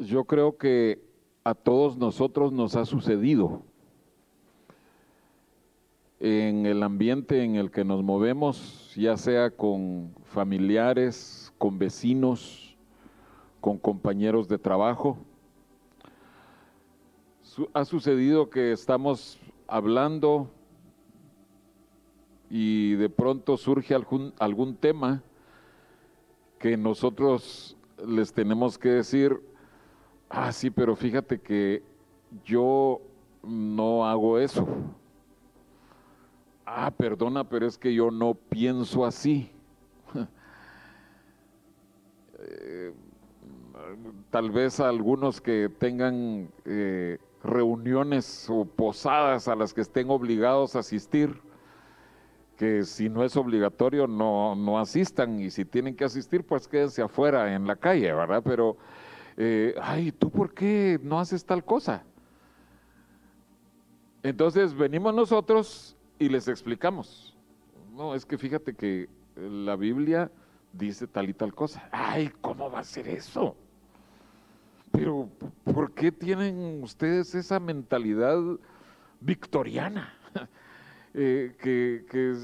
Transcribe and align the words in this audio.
Yo 0.00 0.24
creo 0.24 0.56
que 0.56 0.98
a 1.44 1.54
todos 1.54 1.98
nosotros 1.98 2.52
nos 2.52 2.74
ha 2.74 2.86
sucedido 2.86 3.60
en 6.18 6.64
el 6.64 6.82
ambiente 6.82 7.44
en 7.44 7.56
el 7.56 7.70
que 7.70 7.84
nos 7.84 8.02
movemos, 8.02 8.94
ya 8.96 9.18
sea 9.18 9.50
con 9.50 10.14
familiares, 10.24 11.52
con 11.58 11.78
vecinos, 11.78 12.78
con 13.60 13.76
compañeros 13.76 14.48
de 14.48 14.56
trabajo. 14.56 15.18
Ha 17.74 17.84
sucedido 17.84 18.48
que 18.48 18.72
estamos 18.72 19.38
hablando 19.68 20.50
y 22.48 22.94
de 22.94 23.10
pronto 23.10 23.58
surge 23.58 23.94
algún, 23.94 24.32
algún 24.38 24.76
tema 24.76 25.22
que 26.58 26.78
nosotros 26.78 27.76
les 28.08 28.32
tenemos 28.32 28.78
que 28.78 28.88
decir, 28.88 29.49
ah, 30.30 30.52
sí, 30.52 30.70
pero 30.70 30.96
fíjate 30.96 31.40
que 31.40 31.82
yo 32.44 33.00
no 33.42 34.06
hago 34.06 34.38
eso. 34.38 34.66
Ah, 36.64 36.90
perdona, 36.90 37.44
pero 37.44 37.66
es 37.66 37.76
que 37.76 37.92
yo 37.92 38.10
no 38.10 38.34
pienso 38.34 39.04
así. 39.04 39.50
Eh, 42.42 42.94
Tal 44.30 44.50
vez 44.50 44.78
algunos 44.78 45.40
que 45.40 45.68
tengan 45.68 46.48
eh, 46.64 47.18
reuniones 47.42 48.46
o 48.48 48.64
posadas 48.64 49.48
a 49.48 49.56
las 49.56 49.74
que 49.74 49.80
estén 49.80 50.10
obligados 50.10 50.76
a 50.76 50.80
asistir, 50.80 51.40
que 52.56 52.84
si 52.84 53.08
no 53.08 53.24
es 53.24 53.36
obligatorio 53.36 54.06
no, 54.06 54.54
no 54.54 54.78
asistan 54.78 55.40
y 55.40 55.50
si 55.50 55.64
tienen 55.64 55.96
que 55.96 56.04
asistir 56.04 56.44
pues 56.44 56.68
quédense 56.68 57.02
afuera 57.02 57.54
en 57.54 57.66
la 57.66 57.74
calle, 57.76 58.12
¿verdad? 58.12 58.42
Pero, 58.44 58.76
eh, 59.42 59.74
ay, 59.80 60.12
¿tú 60.12 60.30
por 60.30 60.52
qué 60.52 61.00
no 61.02 61.18
haces 61.18 61.42
tal 61.46 61.64
cosa? 61.64 62.04
Entonces 64.22 64.74
venimos 64.74 65.14
nosotros 65.14 65.96
y 66.18 66.28
les 66.28 66.46
explicamos. 66.46 67.34
No, 67.90 68.14
es 68.14 68.26
que 68.26 68.36
fíjate 68.36 68.74
que 68.74 69.08
la 69.36 69.76
Biblia 69.76 70.30
dice 70.74 71.06
tal 71.06 71.30
y 71.30 71.32
tal 71.32 71.54
cosa. 71.54 71.88
Ay, 71.90 72.30
¿cómo 72.42 72.70
va 72.70 72.80
a 72.80 72.84
ser 72.84 73.08
eso? 73.08 73.56
Pero, 74.92 75.30
¿por 75.64 75.94
qué 75.94 76.12
tienen 76.12 76.82
ustedes 76.82 77.34
esa 77.34 77.58
mentalidad 77.58 78.38
victoriana? 79.20 80.14
Eh, 81.12 81.56
que, 81.60 82.36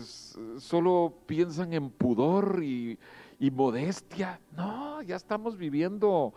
solo 0.58 1.20
piensan 1.24 1.72
en 1.72 1.88
pudor 1.88 2.64
y 2.64 2.98
modestia. 3.52 4.40
No, 4.56 5.00
ya 5.02 5.14
estamos 5.14 5.56
viviendo 5.56 6.34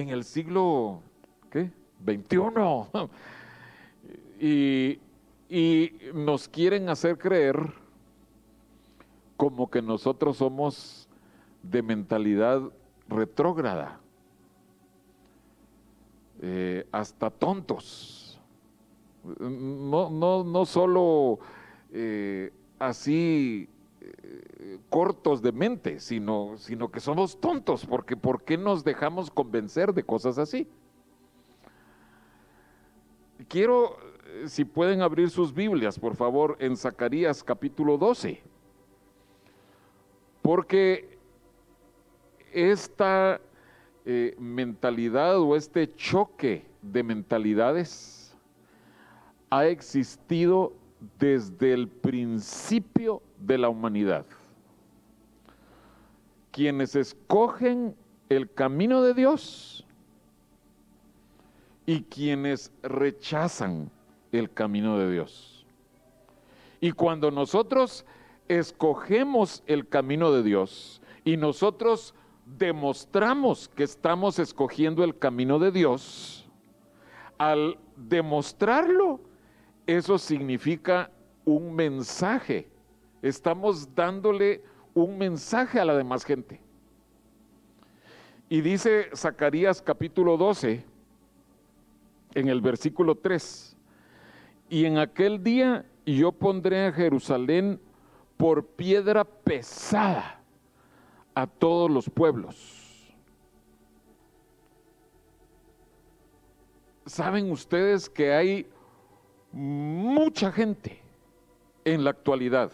en 0.00 0.10
el 0.10 0.24
siglo, 0.24 1.02
¿qué? 1.50 1.70
21. 2.00 2.88
y, 4.40 4.98
y 5.48 5.92
nos 6.14 6.48
quieren 6.48 6.88
hacer 6.88 7.18
creer 7.18 7.72
como 9.36 9.70
que 9.70 9.82
nosotros 9.82 10.36
somos 10.36 11.08
de 11.62 11.82
mentalidad 11.82 12.62
retrógrada, 13.08 14.00
eh, 16.40 16.86
hasta 16.92 17.30
tontos. 17.30 18.40
No, 19.40 20.10
no, 20.10 20.44
no 20.44 20.64
solo 20.64 21.38
eh, 21.92 22.52
así 22.78 23.68
cortos 24.88 25.42
de 25.42 25.52
mente, 25.52 26.00
sino, 26.00 26.56
sino 26.56 26.90
que 26.90 27.00
somos 27.00 27.40
tontos, 27.40 27.84
porque 27.86 28.16
¿por 28.16 28.42
qué 28.42 28.56
nos 28.56 28.84
dejamos 28.84 29.30
convencer 29.30 29.92
de 29.92 30.02
cosas 30.02 30.38
así? 30.38 30.66
Quiero, 33.48 33.96
eh, 34.26 34.48
si 34.48 34.64
pueden 34.64 35.02
abrir 35.02 35.30
sus 35.30 35.54
Biblias, 35.54 35.98
por 35.98 36.16
favor, 36.16 36.56
en 36.58 36.76
Zacarías 36.76 37.44
capítulo 37.44 37.96
12, 37.96 38.42
porque 40.42 41.18
esta 42.52 43.40
eh, 44.04 44.34
mentalidad 44.38 45.38
o 45.38 45.54
este 45.54 45.94
choque 45.94 46.64
de 46.82 47.02
mentalidades 47.02 48.36
ha 49.50 49.66
existido 49.66 50.72
desde 51.18 51.72
el 51.72 51.88
principio 51.88 53.22
de 53.40 53.58
la 53.58 53.68
humanidad. 53.68 54.24
Quienes 56.50 56.96
escogen 56.96 57.94
el 58.28 58.52
camino 58.52 59.02
de 59.02 59.14
Dios 59.14 59.86
y 61.86 62.02
quienes 62.02 62.72
rechazan 62.82 63.90
el 64.32 64.52
camino 64.52 64.98
de 64.98 65.10
Dios. 65.10 65.66
Y 66.80 66.92
cuando 66.92 67.30
nosotros 67.30 68.04
escogemos 68.48 69.62
el 69.66 69.88
camino 69.88 70.32
de 70.32 70.42
Dios 70.42 71.00
y 71.24 71.36
nosotros 71.36 72.14
demostramos 72.58 73.68
que 73.68 73.84
estamos 73.84 74.38
escogiendo 74.38 75.04
el 75.04 75.18
camino 75.18 75.58
de 75.58 75.70
Dios, 75.70 76.48
al 77.36 77.78
demostrarlo, 77.96 79.20
eso 79.86 80.18
significa 80.18 81.10
un 81.44 81.74
mensaje. 81.74 82.68
Estamos 83.22 83.94
dándole 83.94 84.62
un 84.94 85.18
mensaje 85.18 85.80
a 85.80 85.84
la 85.84 85.96
demás 85.96 86.24
gente. 86.24 86.60
Y 88.48 88.60
dice 88.60 89.10
Zacarías 89.14 89.82
capítulo 89.82 90.36
12, 90.36 90.84
en 92.34 92.48
el 92.48 92.60
versículo 92.60 93.14
3, 93.14 93.76
y 94.70 94.84
en 94.84 94.98
aquel 94.98 95.42
día 95.42 95.84
yo 96.06 96.32
pondré 96.32 96.86
a 96.86 96.92
Jerusalén 96.92 97.80
por 98.36 98.64
piedra 98.64 99.24
pesada 99.24 100.40
a 101.34 101.46
todos 101.46 101.90
los 101.90 102.08
pueblos. 102.08 103.14
¿Saben 107.04 107.50
ustedes 107.50 108.08
que 108.08 108.32
hay 108.32 108.66
mucha 109.52 110.52
gente 110.52 111.00
en 111.84 112.04
la 112.04 112.10
actualidad? 112.10 112.70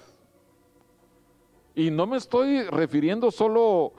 Y 1.75 1.91
no 1.91 2.07
me 2.07 2.17
estoy 2.17 2.63
refiriendo 2.63 3.31
solo 3.31 3.93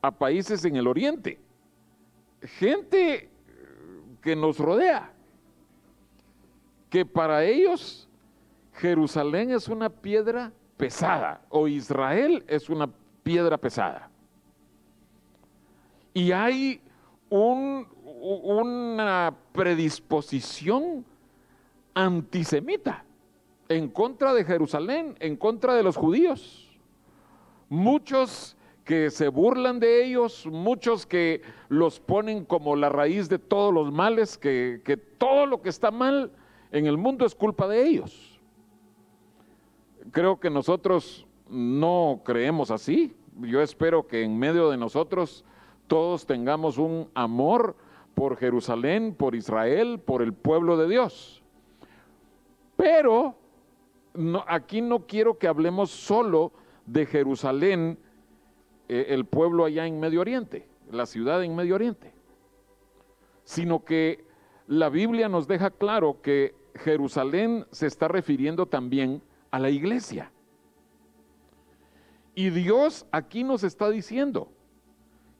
a 0.00 0.10
países 0.10 0.64
en 0.64 0.76
el 0.76 0.86
oriente, 0.86 1.38
gente 2.42 3.30
que 4.20 4.36
nos 4.36 4.58
rodea, 4.58 5.12
que 6.90 7.06
para 7.06 7.44
ellos 7.44 8.08
Jerusalén 8.74 9.50
es 9.50 9.68
una 9.68 9.88
piedra 9.88 10.52
pesada 10.76 11.42
o 11.48 11.68
Israel 11.68 12.44
es 12.48 12.68
una 12.68 12.90
piedra 13.22 13.56
pesada. 13.56 14.10
Y 16.14 16.32
hay 16.32 16.80
un, 17.30 17.86
una 18.04 19.34
predisposición 19.52 21.04
antisemita 21.94 23.04
en 23.68 23.88
contra 23.88 24.34
de 24.34 24.44
Jerusalén, 24.44 25.16
en 25.20 25.36
contra 25.36 25.74
de 25.74 25.82
los 25.82 25.96
judíos. 25.96 26.71
Muchos 27.72 28.54
que 28.84 29.10
se 29.10 29.28
burlan 29.28 29.80
de 29.80 30.04
ellos, 30.04 30.46
muchos 30.46 31.06
que 31.06 31.40
los 31.70 32.00
ponen 32.00 32.44
como 32.44 32.76
la 32.76 32.90
raíz 32.90 33.30
de 33.30 33.38
todos 33.38 33.72
los 33.72 33.90
males, 33.90 34.36
que, 34.36 34.82
que 34.84 34.98
todo 34.98 35.46
lo 35.46 35.62
que 35.62 35.70
está 35.70 35.90
mal 35.90 36.32
en 36.70 36.84
el 36.86 36.98
mundo 36.98 37.24
es 37.24 37.34
culpa 37.34 37.66
de 37.66 37.86
ellos. 37.86 38.38
Creo 40.10 40.38
que 40.38 40.50
nosotros 40.50 41.26
no 41.48 42.20
creemos 42.24 42.70
así. 42.70 43.16
Yo 43.40 43.62
espero 43.62 44.06
que 44.06 44.22
en 44.22 44.38
medio 44.38 44.68
de 44.68 44.76
nosotros 44.76 45.42
todos 45.86 46.26
tengamos 46.26 46.76
un 46.76 47.08
amor 47.14 47.74
por 48.14 48.36
Jerusalén, 48.36 49.14
por 49.14 49.34
Israel, 49.34 49.98
por 49.98 50.20
el 50.20 50.34
pueblo 50.34 50.76
de 50.76 50.88
Dios. 50.88 51.42
Pero 52.76 53.34
aquí 54.46 54.82
no 54.82 55.06
quiero 55.06 55.38
que 55.38 55.48
hablemos 55.48 55.90
solo 55.90 56.52
de 56.86 57.06
Jerusalén, 57.06 57.98
eh, 58.88 59.06
el 59.08 59.24
pueblo 59.24 59.64
allá 59.64 59.86
en 59.86 60.00
Medio 60.00 60.20
Oriente, 60.20 60.66
la 60.90 61.06
ciudad 61.06 61.42
en 61.44 61.54
Medio 61.54 61.74
Oriente, 61.74 62.12
sino 63.44 63.84
que 63.84 64.24
la 64.66 64.88
Biblia 64.88 65.28
nos 65.28 65.46
deja 65.46 65.70
claro 65.70 66.20
que 66.22 66.54
Jerusalén 66.74 67.66
se 67.70 67.86
está 67.86 68.08
refiriendo 68.08 68.66
también 68.66 69.22
a 69.50 69.58
la 69.58 69.70
iglesia. 69.70 70.30
Y 72.34 72.50
Dios 72.50 73.06
aquí 73.12 73.44
nos 73.44 73.62
está 73.62 73.90
diciendo 73.90 74.50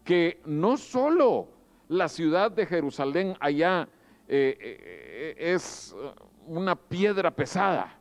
que 0.05 0.41
no 0.45 0.77
solo 0.77 1.49
la 1.89 2.09
ciudad 2.09 2.51
de 2.51 2.67
Jerusalén 2.67 3.35
allá 3.41 3.89
eh, 4.29 4.57
eh, 4.61 5.35
es 5.39 5.95
una 6.47 6.77
piedra 6.77 7.31
pesada, 7.31 7.99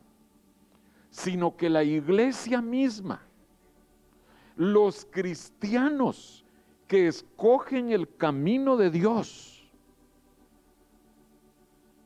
sino 1.09 1.55
que 1.55 1.69
la 1.69 1.83
iglesia 1.83 2.61
misma, 2.61 3.25
los 4.55 5.05
cristianos 5.09 6.45
que 6.87 7.07
escogen 7.07 7.91
el 7.91 8.13
camino 8.15 8.77
de 8.77 8.89
Dios, 8.89 9.71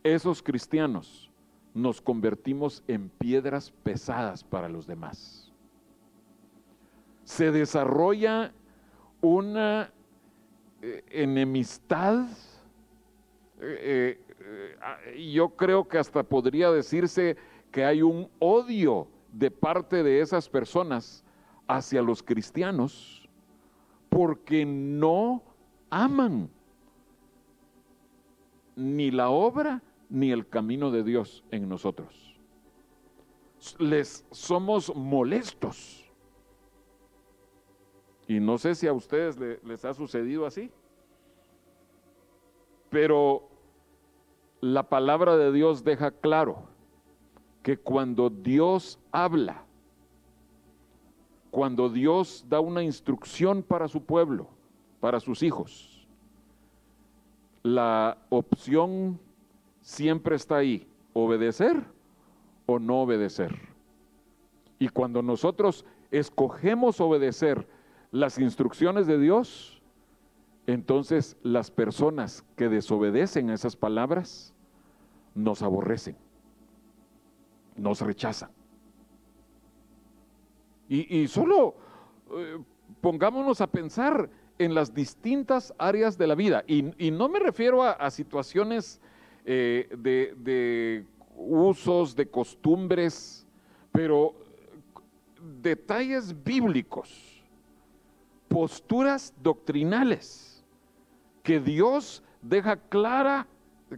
esos 0.04 0.44
cristianos 0.44 1.32
nos 1.74 2.00
convertimos 2.00 2.84
en 2.88 3.10
piedras 3.10 3.72
pesadas 3.84 4.44
para 4.44 4.70
los 4.70 4.88
demás. 4.88 5.52
Se 7.24 7.52
desarrolla 7.52 8.54
una 9.20 9.92
eh, 10.82 11.04
enemistad, 11.10 12.28
eh, 13.60 14.22
eh, 14.40 15.32
yo 15.34 15.50
creo 15.50 15.88
que 15.88 15.98
hasta 15.98 16.22
podría 16.22 16.70
decirse 16.70 17.36
que 17.72 17.84
hay 17.84 18.04
un 18.04 18.30
odio 18.40 19.08
de 19.34 19.50
parte 19.52 20.04
de 20.04 20.22
esas 20.22 20.48
personas 20.48 21.25
hacia 21.68 22.02
los 22.02 22.24
cristianos 22.24 23.28
porque 24.10 24.66
no 24.66 25.44
aman 25.90 26.50
ni 28.76 29.12
la 29.12 29.30
obra 29.30 29.82
ni 30.10 30.32
el 30.32 30.48
camino 30.48 30.92
de 30.92 31.04
Dios 31.04 31.44
en 31.52 31.68
nosotros. 31.68 32.40
Les 33.80 34.26
somos 34.32 34.96
molestos. 34.96 36.10
Y 38.28 38.40
no 38.40 38.58
sé 38.58 38.76
si 38.76 38.88
a 38.88 38.94
ustedes 38.94 39.38
les 39.64 39.86
ha 39.86 39.94
sucedido 39.94 40.46
así. 40.46 40.72
Pero 42.90 43.50
la 44.62 44.88
palabra 44.90 45.38
de 45.38 45.52
Dios 45.52 45.84
deja 45.84 46.12
claro 46.12 46.70
que 47.64 47.78
cuando 47.78 48.30
Dios 48.30 49.00
habla, 49.12 49.65
cuando 51.56 51.88
Dios 51.88 52.44
da 52.50 52.60
una 52.60 52.84
instrucción 52.84 53.64
para 53.64 53.88
su 53.88 54.04
pueblo, 54.04 54.50
para 55.00 55.22
sus 55.22 55.42
hijos, 55.42 56.06
la 57.64 58.18
opción 58.28 59.22
siempre 59.80 60.36
está 60.36 60.58
ahí, 60.58 60.86
obedecer 61.14 61.82
o 62.66 62.78
no 62.78 63.04
obedecer. 63.04 63.58
Y 64.80 64.90
cuando 64.90 65.22
nosotros 65.22 65.86
escogemos 66.12 67.00
obedecer 67.00 67.66
las 68.12 68.38
instrucciones 68.38 69.08
de 69.08 69.18
Dios, 69.18 69.82
entonces 70.68 71.38
las 71.42 71.72
personas 71.72 72.44
que 72.58 72.68
desobedecen 72.68 73.50
a 73.50 73.54
esas 73.54 73.78
palabras 73.78 74.54
nos 75.34 75.62
aborrecen 75.62 76.18
nos 77.78 78.02
rechazan. 78.02 78.55
Y, 80.88 81.28
solo 81.28 81.76
eh, 82.38 82.60
pongámonos 83.02 83.60
a 83.62 83.68
pensar 83.68 84.30
en 84.60 84.76
las 84.76 84.94
distintas 84.94 85.74
áreas 85.78 86.18
de 86.18 86.28
la 86.28 86.36
vida. 86.36 86.64
Y, 86.68 87.12
no 87.12 87.28
me 87.28 87.40
refiero 87.40 87.84
a, 87.84 88.10
situaciones 88.12 89.02
eh, 89.46 89.90
de, 89.98 90.36
de 90.38 91.06
usos, 91.36 92.16
de 92.16 92.28
costumbres, 92.28 93.48
pero 93.92 94.36
detalles 95.62 96.44
bíblicos, 96.44 97.44
posturas 98.48 99.34
doctrinales 99.42 100.64
que 101.44 101.60
Dios 101.60 102.24
deja 102.42 102.78
clara, 102.78 103.48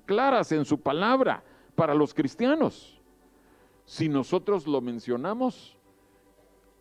claras 0.06 0.52
en 0.52 0.66
su 0.66 0.80
palabra 0.80 1.44
para 1.76 1.94
los 1.94 2.14
cristianos. 2.14 3.02
Si 3.86 4.10
nosotros 4.10 4.68
lo 4.68 4.82
mencionamos, 4.82 5.77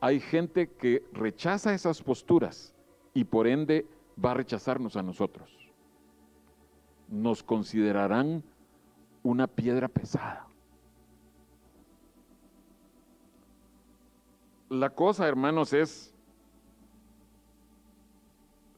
hay 0.00 0.20
gente 0.20 0.68
que 0.68 1.04
rechaza 1.12 1.74
esas 1.74 2.02
posturas 2.02 2.74
y 3.14 3.24
por 3.24 3.46
ende 3.46 3.86
va 4.22 4.32
a 4.32 4.34
rechazarnos 4.34 4.96
a 4.96 5.02
nosotros. 5.02 5.50
Nos 7.08 7.42
considerarán 7.42 8.42
una 9.22 9.46
piedra 9.46 9.88
pesada. 9.88 10.46
La 14.68 14.90
cosa, 14.90 15.28
hermanos, 15.28 15.72
es 15.72 16.12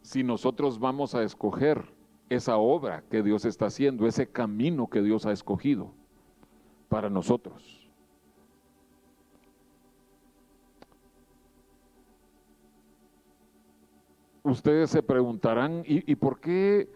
si 0.03 0.23
nosotros 0.23 0.79
vamos 0.79 1.15
a 1.15 1.23
escoger 1.23 1.93
esa 2.29 2.57
obra 2.59 3.03
que 3.11 3.23
Dios 3.23 3.45
está 3.45 3.67
haciendo, 3.67 4.07
ese 4.07 4.27
camino 4.27 4.89
que 4.89 5.03
Dios 5.03 5.27
ha 5.27 5.33
escogido 5.33 5.93
para 6.89 7.11
nosotros. 7.11 7.78
Ustedes 14.51 14.91
se 14.91 15.03
preguntarán, 15.03 15.83
¿y, 15.87 16.15
por 16.17 16.41
qué 16.41 16.89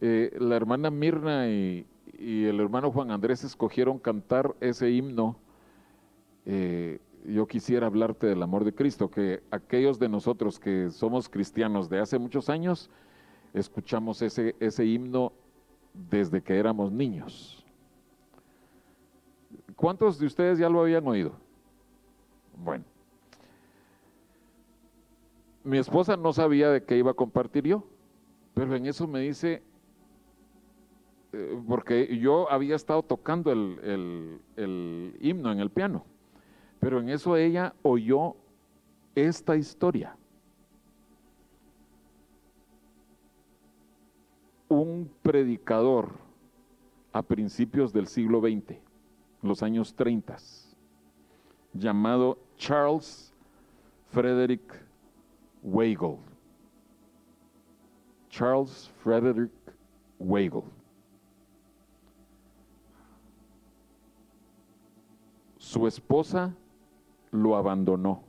eh, 0.00 0.36
la 0.38 0.56
hermana 0.56 0.90
Mirna 0.90 1.48
y, 1.48 1.86
el 2.18 2.60
hermano 2.60 2.92
Juan 2.92 3.10
Andrés 3.10 3.42
escogieron 3.44 3.98
cantar 3.98 4.54
ese 4.60 4.90
himno? 4.90 5.36
Eh, 6.46 7.00
yo 7.26 7.46
quisiera 7.46 7.86
hablarte 7.86 8.26
del 8.26 8.42
amor 8.42 8.64
de 8.64 8.74
Cristo, 8.74 9.10
que 9.10 9.42
aquellos 9.50 9.98
de 9.98 10.08
nosotros 10.08 10.58
que 10.58 10.90
somos 10.90 11.28
cristianos 11.28 11.88
de 11.88 12.00
hace 12.00 12.18
muchos 12.18 12.48
años, 12.48 12.90
escuchamos 13.54 14.22
ese, 14.22 14.56
ese 14.58 14.84
himno 14.84 15.32
desde 15.94 16.42
que 16.42 16.56
éramos 16.56 16.90
niños. 16.90 17.64
¿Cuántos 19.76 20.18
de 20.18 20.26
ustedes 20.26 20.58
ya 20.58 20.68
lo 20.68 20.80
habían 20.80 21.06
oído? 21.06 21.32
Bueno, 22.56 22.84
mi 25.64 25.78
esposa 25.78 26.16
no 26.16 26.32
sabía 26.32 26.70
de 26.70 26.82
qué 26.84 26.96
iba 26.96 27.12
a 27.12 27.14
compartir 27.14 27.64
yo, 27.64 27.84
pero 28.54 28.74
en 28.74 28.86
eso 28.86 29.06
me 29.06 29.20
dice, 29.20 29.62
eh, 31.32 31.62
porque 31.66 32.18
yo 32.18 32.50
había 32.50 32.76
estado 32.76 33.02
tocando 33.02 33.52
el, 33.52 34.40
el 34.56 35.16
himno 35.20 35.52
en 35.52 35.60
el 35.60 35.70
piano, 35.70 36.04
pero 36.80 37.00
en 37.00 37.08
eso 37.08 37.36
ella 37.36 37.74
oyó 37.82 38.34
esta 39.14 39.56
historia. 39.56 40.16
Un 44.68 45.10
predicador 45.22 46.10
a 47.12 47.22
principios 47.22 47.92
del 47.92 48.06
siglo 48.06 48.40
XX, 48.40 48.78
los 49.42 49.62
años 49.62 49.94
30, 49.94 50.36
llamado 51.74 52.38
Charles 52.56 53.32
Frederick 54.10 54.82
Weigel. 55.62 56.18
Charles 58.28 58.90
Frederick 59.02 59.52
Weigel. 60.18 60.64
Su 65.58 65.86
esposa 65.86 66.54
lo 67.30 67.56
abandonó 67.56 68.24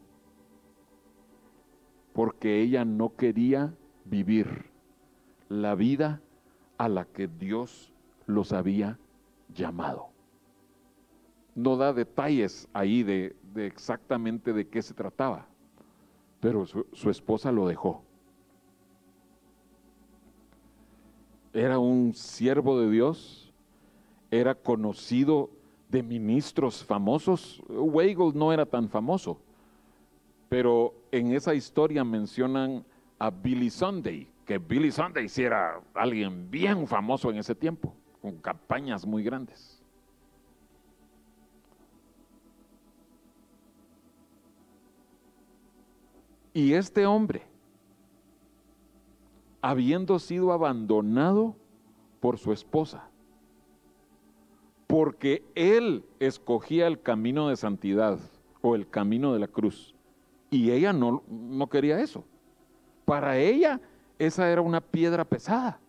porque 2.14 2.62
ella 2.62 2.86
no 2.86 3.16
quería 3.16 3.74
vivir 4.06 4.70
la 5.50 5.74
vida 5.74 6.22
a 6.78 6.88
la 6.88 7.06
que 7.06 7.28
Dios 7.28 7.92
los 8.28 8.54
había 8.54 9.00
llamado. 9.54 10.10
No 11.56 11.76
da 11.76 11.92
detalles 11.94 12.68
ahí 12.74 13.04
de, 13.04 13.36
de 13.54 13.66
exactamente 13.66 14.54
de 14.54 14.68
qué 14.68 14.82
se 14.82 14.94
trataba 14.94 15.48
pero 16.44 16.66
su, 16.66 16.86
su 16.92 17.10
esposa 17.10 17.54
lo 17.54 17.66
dejó. 17.68 18.04
Era 21.54 21.80
un 21.80 22.14
siervo 22.14 22.78
de 22.82 22.92
Dios, 22.92 23.54
era 24.30 24.54
conocido 24.54 25.50
de 25.88 26.04
ministros 26.04 26.84
famosos. 26.84 27.64
Weigel 27.70 28.34
no 28.36 28.52
era 28.52 28.66
tan 28.66 28.90
famoso, 28.90 29.40
pero 30.50 30.94
en 31.14 31.32
esa 31.32 31.54
historia 31.54 32.04
mencionan 32.04 32.84
a 33.18 33.30
Billy 33.30 33.70
Sunday, 33.70 34.28
que 34.46 34.58
Billy 34.58 34.92
Sunday 34.92 35.30
sí 35.30 35.44
era 35.44 35.80
alguien 35.94 36.52
bien 36.52 36.86
famoso 36.88 37.32
en 37.32 37.38
ese 37.38 37.56
tiempo, 37.56 37.96
con 38.22 38.36
campañas 38.40 39.06
muy 39.06 39.24
grandes. 39.24 39.83
Y 46.54 46.74
este 46.74 47.06
hombre, 47.06 47.44
habiendo 49.62 50.20
sido 50.20 50.52
abandonado 50.52 51.56
por 52.20 52.38
su 52.38 52.52
esposa, 52.52 53.10
porque 54.88 55.44
él 55.56 56.06
escogía 56.20 56.86
el 56.88 57.02
camino 57.02 57.50
de 57.50 57.56
santidad 57.56 58.20
o 58.62 58.76
el 58.76 58.88
camino 58.88 59.34
de 59.34 59.40
la 59.40 59.48
cruz, 59.48 59.96
y 60.52 60.70
ella 60.70 60.94
no, 60.94 61.24
no 61.28 61.68
quería 61.68 62.00
eso. 62.00 62.24
Para 63.06 63.38
ella 63.38 63.82
esa 64.20 64.50
era 64.50 64.62
una 64.62 64.82
piedra 64.82 65.26
pesada. 65.26 65.80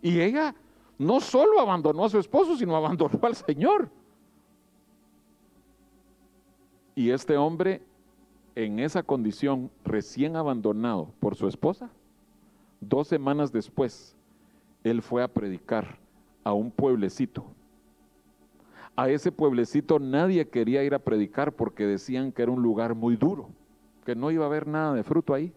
Y 0.00 0.20
ella 0.20 0.54
no 0.98 1.20
solo 1.20 1.60
abandonó 1.60 2.04
a 2.04 2.08
su 2.08 2.18
esposo, 2.18 2.56
sino 2.56 2.76
abandonó 2.76 3.18
al 3.22 3.34
Señor. 3.34 3.90
Y 6.94 7.10
este 7.10 7.36
hombre, 7.36 7.82
en 8.54 8.78
esa 8.78 9.02
condición, 9.02 9.70
recién 9.84 10.36
abandonado 10.36 11.12
por 11.20 11.36
su 11.36 11.48
esposa, 11.48 11.90
dos 12.80 13.08
semanas 13.08 13.52
después, 13.52 14.16
él 14.84 15.02
fue 15.02 15.22
a 15.22 15.28
predicar 15.28 15.98
a 16.44 16.52
un 16.52 16.70
pueblecito. 16.70 17.44
A 18.94 19.08
ese 19.08 19.32
pueblecito 19.32 19.98
nadie 19.98 20.48
quería 20.48 20.84
ir 20.84 20.94
a 20.94 20.98
predicar 20.98 21.52
porque 21.52 21.86
decían 21.86 22.30
que 22.32 22.42
era 22.42 22.52
un 22.52 22.62
lugar 22.62 22.94
muy 22.94 23.16
duro, 23.16 23.48
que 24.04 24.14
no 24.14 24.30
iba 24.30 24.44
a 24.44 24.48
haber 24.48 24.66
nada 24.66 24.94
de 24.94 25.02
fruto 25.02 25.32
ahí. 25.32 25.52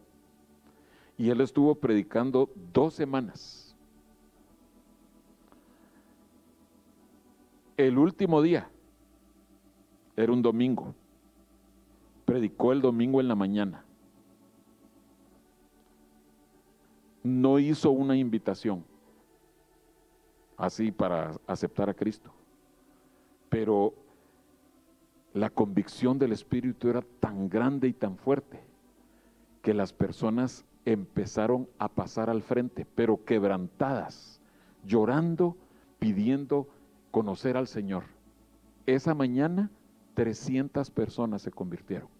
Y 1.17 1.29
él 1.29 1.41
estuvo 1.41 1.75
predicando 1.75 2.49
dos 2.73 2.93
semanas. 2.93 3.75
El 7.75 7.97
último 7.97 8.41
día, 8.41 8.69
era 10.15 10.31
un 10.31 10.41
domingo, 10.41 10.95
predicó 12.25 12.71
el 12.73 12.81
domingo 12.81 13.21
en 13.21 13.27
la 13.27 13.35
mañana. 13.35 13.85
No 17.23 17.59
hizo 17.59 17.91
una 17.91 18.15
invitación 18.17 18.83
así 20.57 20.91
para 20.91 21.31
aceptar 21.47 21.89
a 21.89 21.93
Cristo. 21.93 22.31
Pero 23.49 23.93
la 25.33 25.49
convicción 25.49 26.17
del 26.17 26.31
Espíritu 26.31 26.89
era 26.89 27.01
tan 27.19 27.49
grande 27.49 27.87
y 27.87 27.93
tan 27.93 28.17
fuerte 28.17 28.59
que 29.61 29.73
las 29.73 29.93
personas 29.93 30.65
empezaron 30.85 31.67
a 31.79 31.89
pasar 31.89 32.29
al 32.29 32.43
frente, 32.43 32.85
pero 32.95 33.25
quebrantadas, 33.25 34.39
llorando, 34.85 35.57
pidiendo 35.99 36.67
conocer 37.11 37.57
al 37.57 37.67
Señor. 37.67 38.03
Esa 38.85 39.15
mañana 39.15 39.71
300 40.13 40.91
personas 40.91 41.41
se 41.41 41.51
convirtieron. 41.51 42.14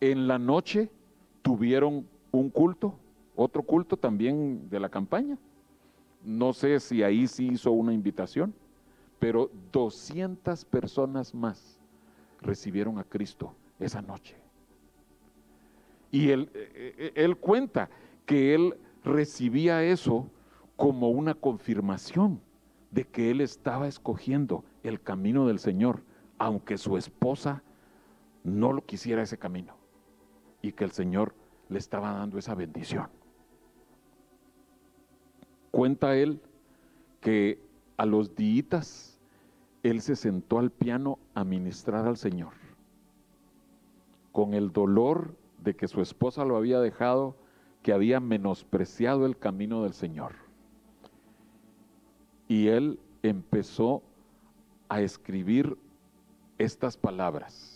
En 0.00 0.26
la 0.26 0.38
noche 0.38 0.90
tuvieron 1.42 2.06
un 2.32 2.50
culto, 2.50 2.94
otro 3.36 3.62
culto 3.62 3.96
también 3.96 4.68
de 4.70 4.80
la 4.80 4.88
campaña. 4.88 5.38
No 6.24 6.52
sé 6.52 6.80
si 6.80 7.02
ahí 7.02 7.26
sí 7.26 7.48
hizo 7.48 7.72
una 7.72 7.92
invitación, 7.92 8.54
pero 9.18 9.50
200 9.72 10.64
personas 10.64 11.34
más 11.34 11.78
recibieron 12.40 12.98
a 12.98 13.04
Cristo 13.04 13.54
esa 13.78 14.00
noche. 14.02 14.36
Y 16.10 16.30
él, 16.30 16.50
eh, 16.54 16.94
eh, 16.98 17.12
él 17.14 17.36
cuenta 17.36 17.88
que 18.26 18.54
él 18.54 18.76
recibía 19.04 19.84
eso 19.84 20.26
como 20.76 21.10
una 21.10 21.34
confirmación 21.34 22.40
de 22.90 23.04
que 23.04 23.30
él 23.30 23.40
estaba 23.40 23.86
escogiendo 23.86 24.64
el 24.82 25.00
camino 25.00 25.46
del 25.46 25.58
Señor, 25.58 26.02
aunque 26.38 26.78
su 26.78 26.96
esposa 26.96 27.62
no 28.42 28.72
lo 28.72 28.84
quisiera 28.84 29.22
ese 29.22 29.38
camino, 29.38 29.74
y 30.62 30.72
que 30.72 30.84
el 30.84 30.92
Señor 30.92 31.34
le 31.68 31.78
estaba 31.78 32.12
dando 32.12 32.38
esa 32.38 32.54
bendición. 32.54 33.08
Cuenta 35.70 36.16
él 36.16 36.40
que 37.20 37.62
a 37.96 38.06
los 38.06 38.34
días 38.34 39.18
él 39.82 40.00
se 40.02 40.16
sentó 40.16 40.58
al 40.58 40.70
piano 40.70 41.18
a 41.34 41.44
ministrar 41.44 42.06
al 42.06 42.16
Señor, 42.16 42.52
con 44.32 44.54
el 44.54 44.72
dolor 44.72 45.36
de 45.62 45.74
que 45.74 45.88
su 45.88 46.00
esposa 46.00 46.44
lo 46.44 46.56
había 46.56 46.80
dejado, 46.80 47.36
que 47.82 47.92
había 47.92 48.20
menospreciado 48.20 49.26
el 49.26 49.38
camino 49.38 49.82
del 49.82 49.94
Señor. 49.94 50.32
Y 52.48 52.68
él 52.68 52.98
empezó 53.22 54.02
a 54.88 55.00
escribir 55.00 55.78
estas 56.58 56.96
palabras. 56.96 57.69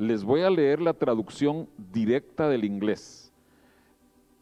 Les 0.00 0.24
voy 0.24 0.40
a 0.40 0.48
leer 0.48 0.80
la 0.80 0.94
traducción 0.94 1.68
directa 1.92 2.48
del 2.48 2.64
inglés. 2.64 3.30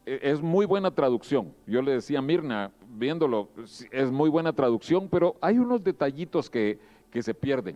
E, 0.05 0.17
es 0.21 0.41
muy 0.41 0.65
buena 0.65 0.89
traducción. 0.89 1.53
Yo 1.67 1.81
le 1.81 1.91
decía 1.91 2.19
a 2.19 2.21
Mirna, 2.21 2.71
viéndolo, 2.95 3.49
es 3.91 4.09
muy 4.09 4.29
buena 4.29 4.53
traducción, 4.53 5.09
pero 5.09 5.35
hay 5.41 5.57
unos 5.57 5.83
detallitos 5.83 6.49
que, 6.49 6.79
que 7.11 7.21
se 7.21 7.33
pierden. 7.33 7.75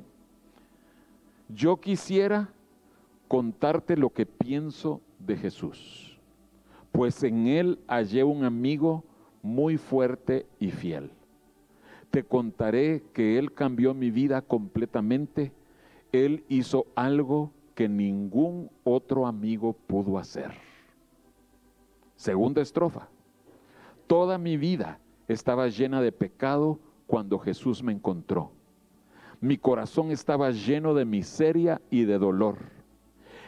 Yo 1.50 1.76
quisiera 1.76 2.54
contarte 3.28 3.98
lo 3.98 4.12
que 4.12 4.26
pienso 4.26 5.02
de 5.20 5.36
Jesús, 5.36 6.18
pues 6.94 7.22
en 7.22 7.48
Él 7.48 7.80
hallé 7.90 8.24
un 8.24 8.46
amigo 8.46 9.04
muy 9.42 9.76
fuerte 9.76 10.46
y 10.58 10.72
fiel. 10.72 11.12
Te 12.12 12.24
contaré 12.24 13.04
que 13.12 13.38
Él 13.38 13.52
cambió 13.52 13.94
mi 13.94 14.10
vida 14.10 14.42
completamente. 14.42 15.52
Él 16.14 16.46
hizo 16.48 16.86
algo 16.96 17.52
que 17.76 17.90
ningún 17.90 18.70
otro 18.84 19.26
amigo 19.26 19.74
pudo 19.74 20.18
hacer. 20.18 20.52
Segunda 22.16 22.62
estrofa. 22.62 23.10
Toda 24.08 24.38
mi 24.38 24.58
vida 24.58 25.00
estaba 25.28 25.68
llena 25.68 26.02
de 26.02 26.12
pecado 26.12 26.80
cuando 27.08 27.40
Jesús 27.40 27.82
me 27.84 27.92
encontró. 27.92 28.52
Mi 29.42 29.58
corazón 29.58 30.12
estaba 30.12 30.52
lleno 30.52 30.94
de 30.94 31.06
miseria 31.06 31.82
y 31.90 32.04
de 32.06 32.18
dolor 32.18 32.84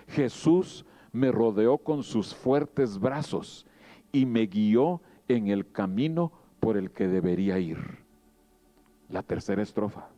Jesús 0.08 0.86
me 1.12 1.32
rodeó 1.32 1.78
con 1.78 2.04
sus 2.04 2.36
fuertes 2.36 3.00
brazos 3.00 3.66
y 4.12 4.26
me 4.26 4.46
guió 4.46 5.02
en 5.28 5.48
el 5.48 5.72
camino 5.72 6.32
por 6.60 6.78
el 6.78 6.92
que 6.92 7.08
debería 7.08 7.60
ir. 7.60 8.04
La 9.10 9.24
tercera 9.24 9.62
estrofa. 9.62 10.10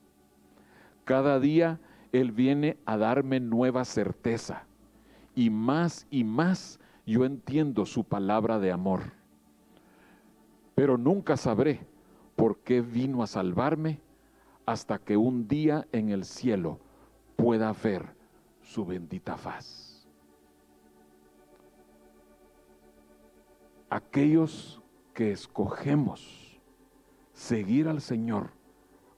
Cada 1.05 1.39
día 1.39 1.79
Él 2.11 2.31
viene 2.31 2.77
a 2.85 2.97
darme 2.97 3.39
nueva 3.39 3.85
certeza 3.85 4.65
y 5.35 5.49
más 5.49 6.07
y 6.09 6.23
más 6.23 6.79
yo 7.05 7.25
entiendo 7.25 7.85
su 7.85 8.03
palabra 8.03 8.59
de 8.59 8.71
amor. 8.71 9.01
Pero 10.75 10.97
nunca 10.97 11.37
sabré 11.37 11.87
por 12.35 12.59
qué 12.59 12.81
vino 12.81 13.23
a 13.23 13.27
salvarme 13.27 13.99
hasta 14.65 14.99
que 14.99 15.17
un 15.17 15.47
día 15.47 15.87
en 15.91 16.09
el 16.09 16.25
cielo 16.25 16.79
pueda 17.35 17.71
ver 17.71 18.15
su 18.61 18.85
bendita 18.85 19.37
faz. 19.37 20.07
Aquellos 23.89 24.81
que 25.13 25.31
escogemos 25.31 26.59
seguir 27.31 27.87
al 27.87 28.01
Señor, 28.01 28.51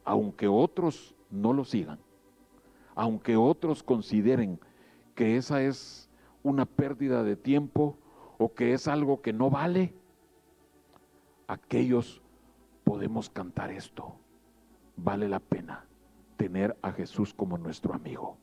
aunque 0.05 0.47
otros 0.47 1.15
no 1.31 1.53
lo 1.53 1.65
sigan, 1.65 1.99
aunque 2.99 3.37
otros 3.37 3.83
consideren 3.83 4.59
que 5.15 5.37
esa 5.37 5.61
es 5.61 6.09
una 6.43 6.65
pérdida 6.65 7.23
de 7.23 7.35
tiempo 7.35 7.97
o 8.37 8.53
que 8.53 8.73
es 8.73 8.87
algo 8.87 9.21
que 9.21 9.33
no 9.33 9.49
vale, 9.49 9.93
aquellos 11.47 12.21
podemos 12.83 13.29
cantar 13.29 13.71
esto. 13.71 14.15
Vale 14.95 15.27
la 15.27 15.39
pena 15.39 15.85
tener 16.37 16.77
a 16.81 16.91
Jesús 16.91 17.33
como 17.33 17.57
nuestro 17.57 17.93
amigo 17.93 18.37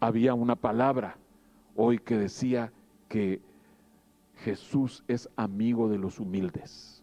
había 0.00 0.34
una 0.34 0.56
palabra 0.56 1.16
hoy 1.74 1.98
que 1.98 2.16
decía 2.16 2.72
que 3.08 3.40
Jesús 4.36 5.04
es 5.08 5.28
amigo 5.36 5.88
de 5.88 5.98
los 5.98 6.20
humildes. 6.20 7.02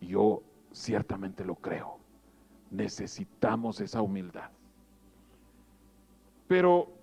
Yo 0.00 0.42
ciertamente 0.72 1.44
lo 1.44 1.54
creo. 1.54 1.98
Necesitamos 2.70 3.80
esa 3.80 4.02
humildad. 4.02 4.50
Pero 6.46 6.94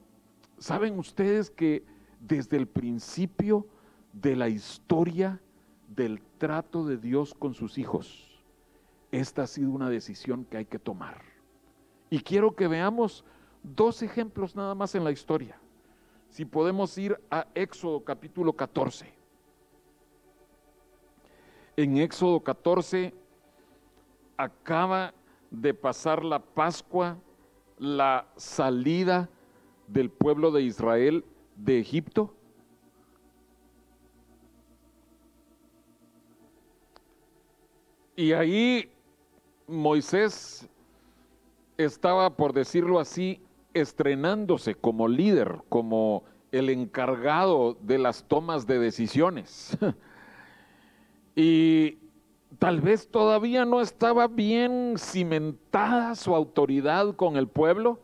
¿Saben 0.62 1.00
ustedes 1.00 1.50
que 1.50 1.83
desde 2.19 2.55
el 2.55 2.67
principio 2.67 3.65
de 4.13 4.36
la 4.36 4.48
historia 4.48 5.41
del 5.88 6.21
trato 6.38 6.86
de 6.86 6.98
Dios 6.98 7.33
con 7.33 7.55
sus 7.55 7.79
hijos, 7.79 8.39
esta 9.12 9.41
ha 9.41 9.48
sido 9.48 9.71
una 9.71 9.89
decisión 9.89 10.45
que 10.45 10.57
hay 10.57 10.65
que 10.65 10.77
tomar? 10.77 11.19
Y 12.12 12.19
quiero 12.19 12.55
que 12.55 12.67
veamos 12.67 13.25
dos 13.63 14.03
ejemplos 14.03 14.55
nada 14.55 14.75
más 14.75 14.93
en 14.93 15.03
la 15.03 15.10
historia. 15.10 15.57
Si 16.29 16.45
podemos 16.45 16.95
ir 17.00 17.19
a 17.31 17.48
Éxodo 17.55 18.03
capítulo 18.03 18.53
14. 18.53 19.11
En 21.75 21.98
Éxodo 21.98 22.39
14 22.39 23.16
acaba 24.37 25.11
de 25.50 25.74
pasar 25.74 26.24
la 26.24 26.37
Pascua, 26.37 27.18
la 27.81 28.27
salida 28.35 29.27
del 29.87 30.11
pueblo 30.11 30.51
de 30.51 30.61
Israel 30.61 31.25
de 31.55 31.79
Egipto. 31.79 32.31
Y 38.15 38.33
ahí 38.33 38.91
Moisés 39.65 40.70
estaba, 41.75 42.37
por 42.37 42.53
decirlo 42.53 43.00
así, 43.00 43.41
estrenándose 43.74 44.75
como 44.75 45.07
líder, 45.07 45.63
como 45.67 46.24
el 46.51 46.70
encargado 46.70 47.79
de 47.81 47.98
las 47.98 48.25
tomas 48.27 48.67
de 48.67 48.77
decisiones. 48.77 49.75
y 51.35 51.98
tal 52.59 52.81
vez 52.81 53.07
todavía 53.07 53.66
no 53.66 53.81
estaba 53.81 54.27
bien 54.27 54.96
cimentada 54.98 56.16
su 56.16 56.35
autoridad 56.35 57.16
con 57.16 57.37
el 57.37 57.48
pueblo, 57.48 58.00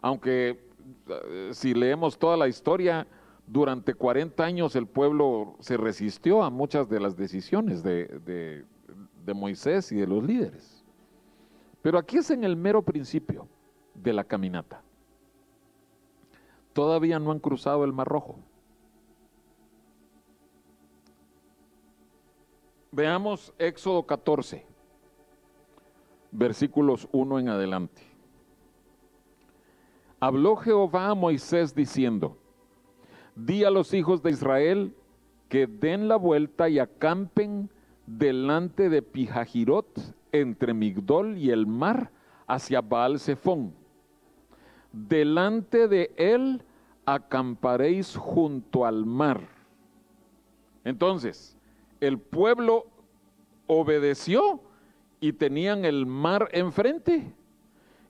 aunque 0.00 0.60
eh, 1.08 1.50
si 1.52 1.74
leemos 1.74 2.18
toda 2.18 2.36
la 2.36 2.48
historia, 2.48 3.06
durante 3.46 3.94
40 3.94 4.44
años 4.44 4.76
el 4.76 4.86
pueblo 4.86 5.56
se 5.60 5.76
resistió 5.76 6.42
a 6.42 6.50
muchas 6.50 6.88
de 6.88 7.00
las 7.00 7.16
decisiones 7.16 7.82
de, 7.82 8.64
Moisés 9.34 9.92
y 9.92 9.96
de 9.96 10.06
los 10.06 10.24
líderes. 10.24 10.82
Pero 11.82 11.98
aquí 11.98 12.16
es 12.16 12.30
en 12.30 12.44
el 12.44 12.56
mero 12.56 12.82
principio 12.82 13.46
de 13.94 14.14
la 14.14 14.24
caminata. 14.24 14.82
Todavía 16.72 17.18
no 17.18 17.30
han 17.30 17.38
cruzado 17.38 17.84
el 17.84 17.92
Mar 17.92 18.08
Rojo. 18.08 18.36
Veamos 22.98 23.54
Éxodo 23.60 24.02
14, 24.02 24.66
versículos 26.32 27.06
1 27.12 27.38
en 27.38 27.48
adelante. 27.48 28.02
Habló 30.18 30.56
Jehová 30.56 31.10
a 31.10 31.14
Moisés 31.14 31.76
diciendo, 31.76 32.36
di 33.36 33.62
a 33.62 33.70
los 33.70 33.94
hijos 33.94 34.20
de 34.24 34.32
Israel 34.32 34.96
que 35.48 35.68
den 35.68 36.08
la 36.08 36.16
vuelta 36.16 36.68
y 36.68 36.80
acampen 36.80 37.70
delante 38.04 38.88
de 38.88 39.00
Pijajirot, 39.00 40.16
entre 40.32 40.74
Migdol 40.74 41.38
y 41.38 41.50
el 41.52 41.68
mar, 41.68 42.10
hacia 42.48 42.80
Baal 42.80 43.20
Zephón. 43.20 43.74
Delante 44.92 45.86
de 45.86 46.12
él 46.16 46.64
acamparéis 47.06 48.16
junto 48.16 48.84
al 48.84 49.06
mar. 49.06 49.46
Entonces, 50.82 51.57
el 52.00 52.18
pueblo 52.18 52.86
obedeció 53.66 54.60
y 55.20 55.32
tenían 55.32 55.84
el 55.84 56.06
mar 56.06 56.48
enfrente 56.52 57.32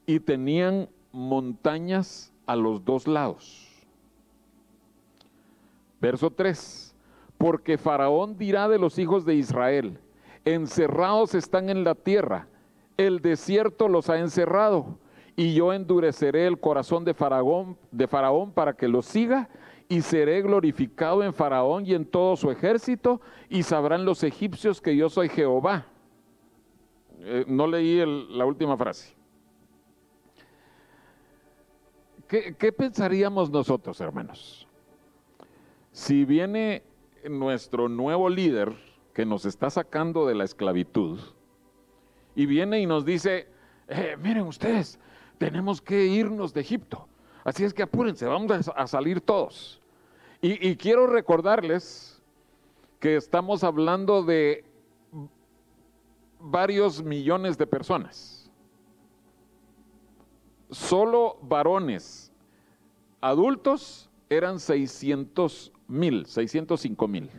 y 0.06 0.20
tenían 0.20 0.88
montañas 1.12 2.32
a 2.46 2.56
los 2.56 2.84
dos 2.84 3.06
lados. 3.06 3.68
Verso 6.00 6.30
3. 6.30 6.94
Porque 7.36 7.78
Faraón 7.78 8.36
dirá 8.36 8.68
de 8.68 8.78
los 8.78 8.98
hijos 8.98 9.24
de 9.24 9.34
Israel, 9.34 9.98
encerrados 10.44 11.34
están 11.34 11.68
en 11.70 11.84
la 11.84 11.94
tierra, 11.94 12.48
el 12.96 13.20
desierto 13.20 13.86
los 13.86 14.10
ha 14.10 14.18
encerrado, 14.18 14.98
y 15.36 15.54
yo 15.54 15.72
endureceré 15.72 16.48
el 16.48 16.58
corazón 16.58 17.04
de 17.04 17.14
Faraón, 17.14 17.78
de 17.92 18.08
Faraón 18.08 18.50
para 18.50 18.72
que 18.72 18.88
los 18.88 19.06
siga, 19.06 19.48
y 19.88 20.02
seré 20.02 20.42
glorificado 20.42 21.22
en 21.22 21.32
Faraón 21.32 21.86
y 21.86 21.94
en 21.94 22.04
todo 22.04 22.36
su 22.36 22.50
ejército, 22.50 23.20
y 23.48 23.62
sabrán 23.62 24.04
los 24.04 24.22
egipcios 24.22 24.80
que 24.80 24.96
yo 24.96 25.08
soy 25.08 25.28
Jehová. 25.28 25.86
Eh, 27.20 27.44
no 27.48 27.66
leí 27.66 28.04
la 28.30 28.44
última 28.44 28.76
frase. 28.76 29.14
¿Qué, 32.28 32.54
¿Qué 32.58 32.72
pensaríamos 32.72 33.50
nosotros, 33.50 34.00
hermanos? 34.00 34.68
Si 35.92 36.26
viene 36.26 36.82
nuestro 37.28 37.88
nuevo 37.88 38.28
líder 38.28 38.72
que 39.14 39.24
nos 39.24 39.46
está 39.46 39.70
sacando 39.70 40.26
de 40.26 40.34
la 40.34 40.44
esclavitud 40.44 41.18
y 42.34 42.46
viene 42.46 42.80
y 42.80 42.86
nos 42.86 43.04
dice, 43.04 43.48
eh, 43.88 44.16
miren 44.22 44.46
ustedes, 44.46 45.00
tenemos 45.38 45.80
que 45.80 46.06
irnos 46.06 46.52
de 46.52 46.60
Egipto. 46.60 47.08
Así 47.42 47.64
es 47.64 47.72
que 47.72 47.82
apúrense, 47.82 48.26
vamos 48.26 48.70
a 48.74 48.86
salir 48.86 49.20
todos. 49.20 49.77
Y, 50.40 50.76
quiero 50.76 51.08
recordarles 51.08 52.22
que 53.00 53.16
estamos 53.16 53.64
hablando 53.64 54.22
de 54.22 54.64
varios 56.38 57.02
millones 57.02 57.58
de 57.58 57.66
personas. 57.66 58.48
Solo 60.70 61.38
varones 61.42 62.30
adultos 63.20 64.08
eran 64.28 64.60
600 64.60 65.72
mil, 65.88 66.24
605 66.26 67.08
mil. 67.08 67.30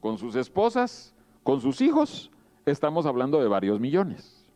Con 0.00 0.16
sus 0.16 0.36
esposas, 0.36 1.14
con 1.42 1.60
sus 1.60 1.82
hijos, 1.82 2.30
estamos 2.64 3.04
hablando 3.04 3.38
de 3.38 3.48
varios 3.48 3.78
millones. 3.80 4.46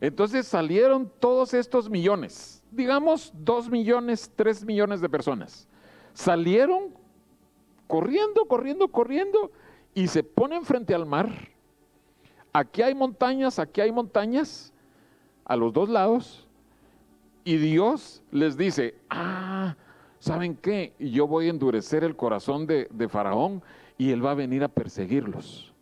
Entonces 0.00 0.46
salieron 0.46 1.10
todos 1.18 1.52
estos 1.52 1.90
millones, 1.90 2.62
digamos 2.70 3.32
dos 3.34 3.68
millones, 3.68 4.30
tres 4.36 4.64
millones 4.64 5.00
de 5.00 5.08
personas. 5.08 5.68
Salieron 6.12 6.94
corriendo, 7.86 8.44
corriendo, 8.46 8.88
corriendo 8.88 9.50
y 9.94 10.08
se 10.08 10.22
ponen 10.22 10.64
frente 10.64 10.94
al 10.94 11.06
mar. 11.06 11.30
Aquí 12.52 12.82
hay 12.82 12.94
montañas, 12.94 13.58
aquí 13.58 13.80
hay 13.80 13.92
montañas, 13.92 14.72
a 15.44 15.56
los 15.56 15.72
dos 15.72 15.88
lados. 15.88 16.46
Y 17.44 17.56
Dios 17.56 18.22
les 18.30 18.56
dice, 18.56 18.94
ah, 19.08 19.76
¿saben 20.18 20.56
qué? 20.56 20.92
Yo 20.98 21.26
voy 21.26 21.46
a 21.46 21.50
endurecer 21.50 22.04
el 22.04 22.16
corazón 22.16 22.66
de, 22.66 22.88
de 22.90 23.08
Faraón 23.08 23.62
y 23.96 24.10
él 24.10 24.24
va 24.24 24.32
a 24.32 24.34
venir 24.34 24.62
a 24.62 24.68
perseguirlos. 24.68 25.72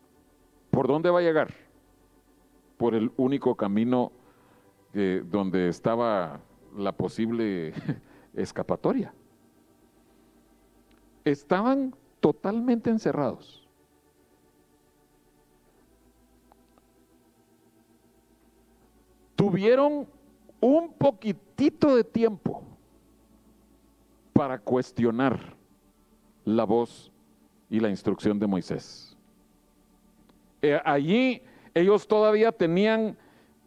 ¿Por 0.71 0.87
dónde 0.87 1.11
va 1.11 1.19
a 1.19 1.23
llegar? 1.23 1.53
por 2.79 2.95
el 2.95 3.11
único 3.17 3.55
camino 3.57 4.13
donde 5.25 5.69
estaba 5.69 6.41
la 6.77 6.93
posible 6.93 7.75
escapatoria. 8.35 9.13
Estaban 11.25 11.95
totalmente 12.21 12.91
encerrados. 12.91 13.67
Tuvieron 19.37 20.09
un 20.61 20.93
poquitito 20.93 21.95
de 21.95 22.03
tiempo 22.05 22.63
para 24.33 24.59
cuestionar 24.59 25.57
la 26.45 26.65
voz 26.65 27.13
y 27.71 27.81
la 27.81 27.89
instrucción 27.89 28.39
de 28.39 28.47
Moisés. 28.47 29.17
Eh, 30.63 30.81
allí 30.85 31.43
ellos 31.75 32.09
todavía 32.09 32.51
tenían 32.51 33.17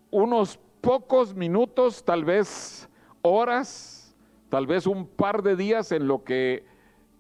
unos 0.10 0.60
pocos 0.82 1.34
minutos, 1.34 2.04
tal 2.04 2.26
vez 2.26 2.90
horas, 3.22 4.16
tal 4.50 4.68
vez 4.68 4.88
un 4.88 5.08
par 5.08 5.42
de 5.44 5.56
días 5.56 5.92
en 5.92 6.08
lo 6.08 6.24
que 6.24 6.66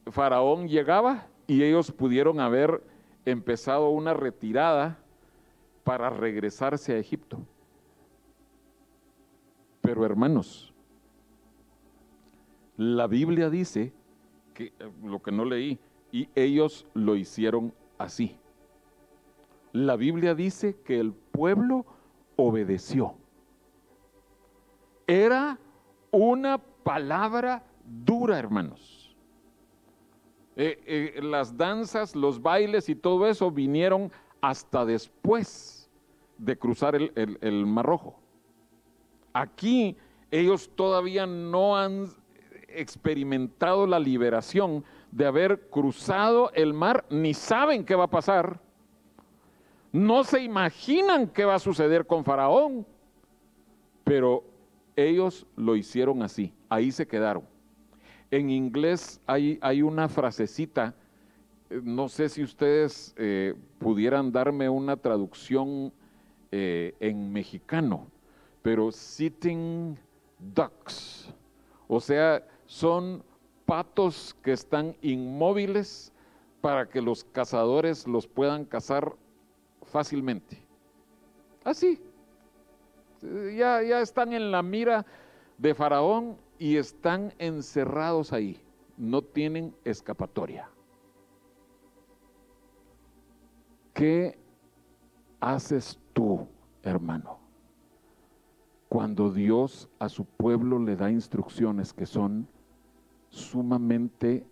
Faraón 0.07 0.67
llegaba 0.67 1.27
y 1.47 1.63
ellos 1.63 1.91
pudieron 1.91 2.39
haber 2.39 2.83
empezado 3.25 3.89
una 3.89 4.13
retirada 4.13 4.99
para 5.83 6.09
regresarse 6.09 6.93
a 6.93 6.97
Egipto. 6.97 7.39
Pero 9.81 10.05
hermanos, 10.05 10.73
la 12.77 13.07
Biblia 13.07 13.49
dice 13.49 13.93
que 14.53 14.65
eh, 14.65 14.91
lo 15.03 15.21
que 15.21 15.31
no 15.31 15.45
leí, 15.45 15.79
y 16.11 16.29
ellos 16.35 16.85
lo 16.93 17.15
hicieron 17.15 17.73
así 17.97 18.37
la 19.73 19.95
Biblia 19.95 20.35
dice 20.35 20.77
que 20.83 20.99
el 20.99 21.13
pueblo 21.13 21.85
obedeció. 22.35 23.15
Era 25.07 25.57
una 26.11 26.57
palabra 26.57 27.63
dura, 27.85 28.37
hermanos. 28.37 29.00
Eh, 30.55 30.81
eh, 30.85 31.21
las 31.21 31.57
danzas, 31.57 32.15
los 32.15 32.41
bailes 32.41 32.89
y 32.89 32.95
todo 32.95 33.27
eso 33.27 33.51
vinieron 33.51 34.11
hasta 34.41 34.85
después 34.85 35.89
de 36.37 36.57
cruzar 36.57 36.95
el, 36.95 37.37
el 37.41 37.65
Mar 37.65 37.85
Rojo. 37.85 38.19
Aquí 39.33 39.95
ellos 40.29 40.69
todavía 40.75 41.25
no 41.25 41.77
han 41.77 42.07
experimentado 42.67 43.85
la 43.85 43.99
liberación 43.99 44.83
de 45.11 45.25
haber 45.25 45.69
cruzado 45.69 46.51
el 46.53 46.73
mar, 46.73 47.05
ni 47.09 47.33
saben 47.33 47.85
qué 47.85 47.95
va 47.95 48.05
a 48.05 48.09
pasar. 48.09 48.59
No 49.91 50.23
se 50.23 50.41
imaginan 50.41 51.27
qué 51.27 51.43
va 51.43 51.55
a 51.55 51.59
suceder 51.59 52.05
con 52.07 52.23
Faraón, 52.23 52.85
pero 54.03 54.43
ellos 54.95 55.45
lo 55.55 55.75
hicieron 55.75 56.23
así, 56.23 56.53
ahí 56.69 56.91
se 56.91 57.05
quedaron. 57.07 57.50
En 58.31 58.49
inglés 58.49 59.19
hay, 59.27 59.59
hay 59.61 59.81
una 59.81 60.07
frasecita, 60.07 60.95
eh, 61.69 61.81
no 61.83 62.07
sé 62.07 62.29
si 62.29 62.41
ustedes 62.41 63.13
eh, 63.17 63.53
pudieran 63.77 64.31
darme 64.31 64.69
una 64.69 64.95
traducción 64.95 65.91
eh, 66.49 66.95
en 67.01 67.31
mexicano, 67.31 68.07
pero 68.61 68.89
sitting 68.91 69.97
ducks, 70.39 71.29
o 71.89 71.99
sea, 71.99 72.41
son 72.65 73.21
patos 73.65 74.33
que 74.41 74.53
están 74.53 74.95
inmóviles 75.01 76.13
para 76.61 76.87
que 76.87 77.01
los 77.01 77.25
cazadores 77.25 78.07
los 78.07 78.27
puedan 78.27 78.63
cazar 78.63 79.13
fácilmente. 79.83 80.57
Así. 81.65 82.01
Ya, 83.21 83.83
ya 83.83 84.01
están 84.01 84.33
en 84.33 84.51
la 84.51 84.63
mira 84.63 85.05
de 85.57 85.75
Faraón 85.75 86.37
y 86.61 86.77
están 86.77 87.33
encerrados 87.39 88.31
ahí. 88.31 88.61
No 88.95 89.23
tienen 89.23 89.75
escapatoria. 89.83 90.69
¿Qué 93.95 94.37
haces 95.39 95.99
tú, 96.13 96.47
hermano, 96.83 97.39
cuando 98.89 99.33
Dios 99.33 99.89
a 99.97 100.07
su 100.07 100.23
pueblo 100.23 100.77
le 100.77 100.95
da 100.95 101.09
instrucciones 101.09 101.93
que 101.93 102.05
son 102.05 102.47
sumamente 103.29 104.45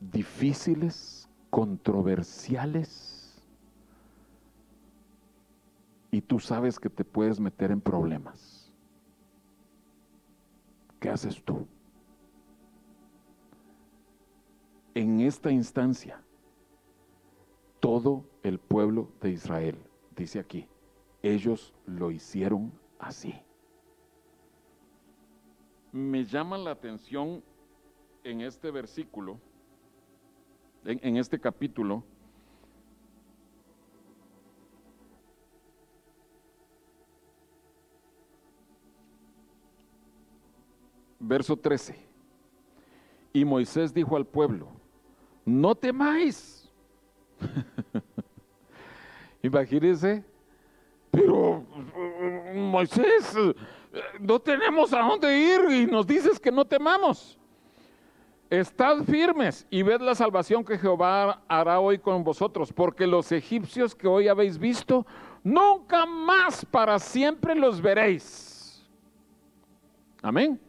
difíciles, 0.00 1.28
controversiales, 1.50 3.38
y 6.10 6.22
tú 6.22 6.40
sabes 6.40 6.80
que 6.80 6.88
te 6.88 7.04
puedes 7.04 7.38
meter 7.38 7.70
en 7.70 7.82
problemas. 7.82 8.59
¿Qué 11.00 11.08
haces 11.08 11.42
tú? 11.42 11.66
En 14.94 15.20
esta 15.20 15.50
instancia, 15.50 16.22
todo 17.80 18.26
el 18.42 18.58
pueblo 18.58 19.10
de 19.22 19.30
Israel, 19.30 19.78
dice 20.14 20.38
aquí, 20.38 20.68
ellos 21.22 21.72
lo 21.86 22.10
hicieron 22.10 22.70
así. 22.98 23.34
Me 25.90 26.24
llama 26.24 26.58
la 26.58 26.72
atención 26.72 27.42
en 28.22 28.42
este 28.42 28.70
versículo, 28.70 29.40
en, 30.84 31.00
en 31.02 31.16
este 31.16 31.40
capítulo, 31.40 32.04
verso 41.20 41.56
13. 41.56 41.94
Y 43.32 43.44
Moisés 43.44 43.94
dijo 43.94 44.16
al 44.16 44.26
pueblo, 44.26 44.68
no 45.44 45.74
temáis. 45.74 46.68
Imagínense, 49.42 50.24
pero 51.10 51.64
Moisés, 52.54 53.34
no 54.18 54.40
tenemos 54.40 54.92
a 54.92 55.00
dónde 55.00 55.38
ir 55.38 55.60
y 55.70 55.86
nos 55.86 56.06
dices 56.06 56.40
que 56.40 56.50
no 56.50 56.64
temamos. 56.64 57.38
Estad 58.50 59.04
firmes 59.04 59.64
y 59.70 59.82
ved 59.82 60.00
la 60.00 60.14
salvación 60.14 60.64
que 60.64 60.76
Jehová 60.76 61.40
hará 61.46 61.78
hoy 61.78 61.98
con 61.98 62.24
vosotros, 62.24 62.72
porque 62.72 63.06
los 63.06 63.30
egipcios 63.30 63.94
que 63.94 64.08
hoy 64.08 64.26
habéis 64.26 64.58
visto, 64.58 65.06
nunca 65.44 66.04
más 66.04 66.64
para 66.64 66.98
siempre 66.98 67.54
los 67.54 67.80
veréis. 67.80 68.84
Amén. 70.20 70.60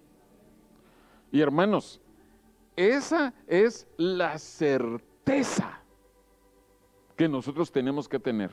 Y 1.31 1.39
hermanos, 1.39 2.01
esa 2.75 3.33
es 3.47 3.87
la 3.97 4.37
certeza 4.37 5.79
que 7.15 7.29
nosotros 7.29 7.71
tenemos 7.71 8.09
que 8.09 8.19
tener. 8.19 8.51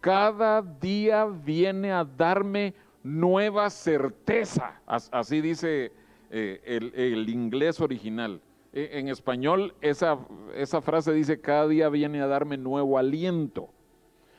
Cada 0.00 0.62
día 0.62 1.26
viene 1.26 1.92
a 1.92 2.04
darme 2.04 2.74
nueva 3.02 3.70
certeza. 3.70 4.80
Así 4.86 5.40
dice 5.40 5.92
eh, 6.30 6.60
el, 6.94 7.28
inglés 7.28 7.80
original. 7.80 8.40
E, 8.72 8.98
en 8.98 9.08
español 9.08 9.74
esa, 9.80 10.18
esa 10.54 10.80
frase 10.80 11.12
dice, 11.12 11.40
cada 11.40 11.68
día 11.68 11.88
viene 11.88 12.20
a 12.20 12.26
darme 12.26 12.56
nuevo 12.56 12.98
aliento. 12.98 13.68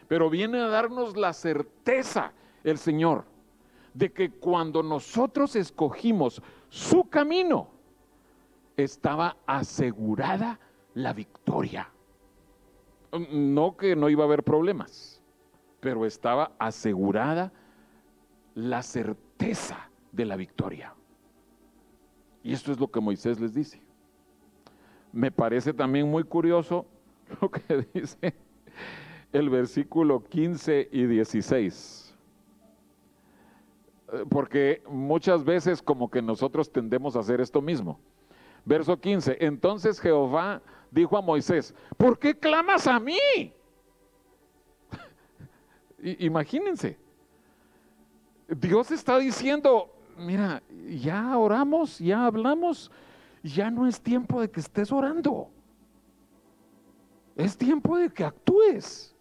Pero 0.07 0.29
viene 0.29 0.59
a 0.59 0.67
darnos 0.67 1.15
la 1.15 1.31
certeza 1.31 2.33
el 2.63 2.77
Señor 2.77 3.30
de 3.93 4.11
que 4.11 4.31
cuando 4.31 4.83
nosotros 4.83 5.55
escogimos 5.55 6.41
su 6.69 7.09
camino, 7.09 7.69
estaba 8.77 9.37
asegurada 9.45 10.59
la 10.93 11.13
victoria. 11.13 11.89
No 13.31 13.75
que 13.75 13.95
no 13.95 14.09
iba 14.09 14.23
a 14.23 14.27
haber 14.27 14.43
problemas, 14.43 15.21
pero 15.79 16.05
estaba 16.05 16.53
asegurada 16.57 17.51
la 18.55 18.81
certeza 18.81 19.89
de 20.11 20.25
la 20.25 20.35
victoria. 20.35 20.93
Y 22.43 22.53
esto 22.53 22.71
es 22.71 22.79
lo 22.79 22.89
que 22.89 23.01
Moisés 23.01 23.39
les 23.39 23.53
dice. 23.53 23.81
Me 25.11 25.31
parece 25.31 25.73
también 25.73 26.09
muy 26.09 26.23
curioso 26.23 26.85
lo 27.41 27.51
que 27.51 27.85
dice 27.93 28.33
el 29.33 29.49
versículo 29.49 30.23
15 30.23 30.89
y 30.91 31.05
16 31.05 32.10
porque 34.29 34.83
muchas 34.89 35.43
veces 35.43 35.81
como 35.81 36.09
que 36.09 36.21
nosotros 36.21 36.71
tendemos 36.71 37.15
a 37.15 37.19
hacer 37.19 37.39
esto 37.39 37.61
mismo. 37.61 37.99
Verso 38.65 38.99
15, 38.99 39.37
entonces 39.39 39.99
Jehová 39.99 40.61
dijo 40.91 41.17
a 41.17 41.21
Moisés, 41.21 41.73
¿por 41.97 42.19
qué 42.19 42.37
clamas 42.37 42.85
a 42.87 42.99
mí? 42.99 43.17
Imagínense, 46.19 46.97
Dios 48.47 48.91
está 48.91 49.17
diciendo, 49.17 49.89
mira, 50.17 50.61
ya 50.87 51.37
oramos, 51.37 51.97
ya 51.99 52.25
hablamos, 52.25 52.91
ya 53.41 53.71
no 53.71 53.87
es 53.87 53.99
tiempo 53.99 54.41
de 54.41 54.51
que 54.51 54.59
estés 54.59 54.91
orando, 54.91 55.49
es 57.35 57.57
tiempo 57.57 57.97
de 57.97 58.09
que 58.09 58.25
actúes. 58.25 59.15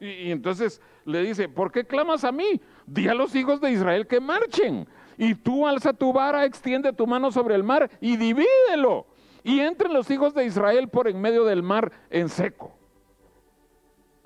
Y, 0.00 0.06
y 0.06 0.30
entonces 0.32 0.82
le 1.04 1.22
dice, 1.22 1.48
¿por 1.48 1.70
qué 1.70 1.84
clamas 1.84 2.24
a 2.24 2.32
mí? 2.32 2.60
Di 2.86 3.08
a 3.08 3.14
los 3.14 3.34
hijos 3.34 3.60
de 3.60 3.72
Israel 3.72 4.06
que 4.06 4.20
marchen. 4.20 4.86
Y 5.18 5.34
tú 5.34 5.66
alza 5.66 5.92
tu 5.92 6.12
vara, 6.12 6.44
extiende 6.44 6.92
tu 6.92 7.06
mano 7.06 7.30
sobre 7.30 7.54
el 7.54 7.62
mar 7.62 7.90
y 8.00 8.16
divídelo. 8.16 9.06
Y 9.44 9.60
entren 9.60 9.92
los 9.92 10.10
hijos 10.10 10.34
de 10.34 10.46
Israel 10.46 10.88
por 10.88 11.08
en 11.08 11.20
medio 11.20 11.44
del 11.44 11.62
mar 11.62 11.92
en 12.10 12.28
seco. 12.28 12.72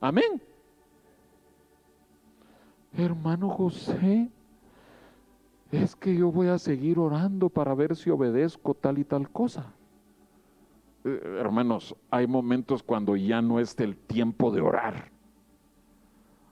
Amén. 0.00 0.40
Hermano 2.96 3.48
José, 3.50 4.30
es 5.70 5.96
que 5.96 6.14
yo 6.14 6.30
voy 6.30 6.48
a 6.48 6.58
seguir 6.58 6.98
orando 6.98 7.48
para 7.48 7.74
ver 7.74 7.96
si 7.96 8.10
obedezco 8.10 8.74
tal 8.74 8.98
y 8.98 9.04
tal 9.04 9.30
cosa. 9.30 9.72
Eh, 11.04 11.20
hermanos, 11.38 11.94
hay 12.10 12.26
momentos 12.26 12.82
cuando 12.82 13.16
ya 13.16 13.42
no 13.42 13.60
es 13.60 13.78
el 13.78 13.96
tiempo 13.96 14.50
de 14.50 14.60
orar. 14.60 15.15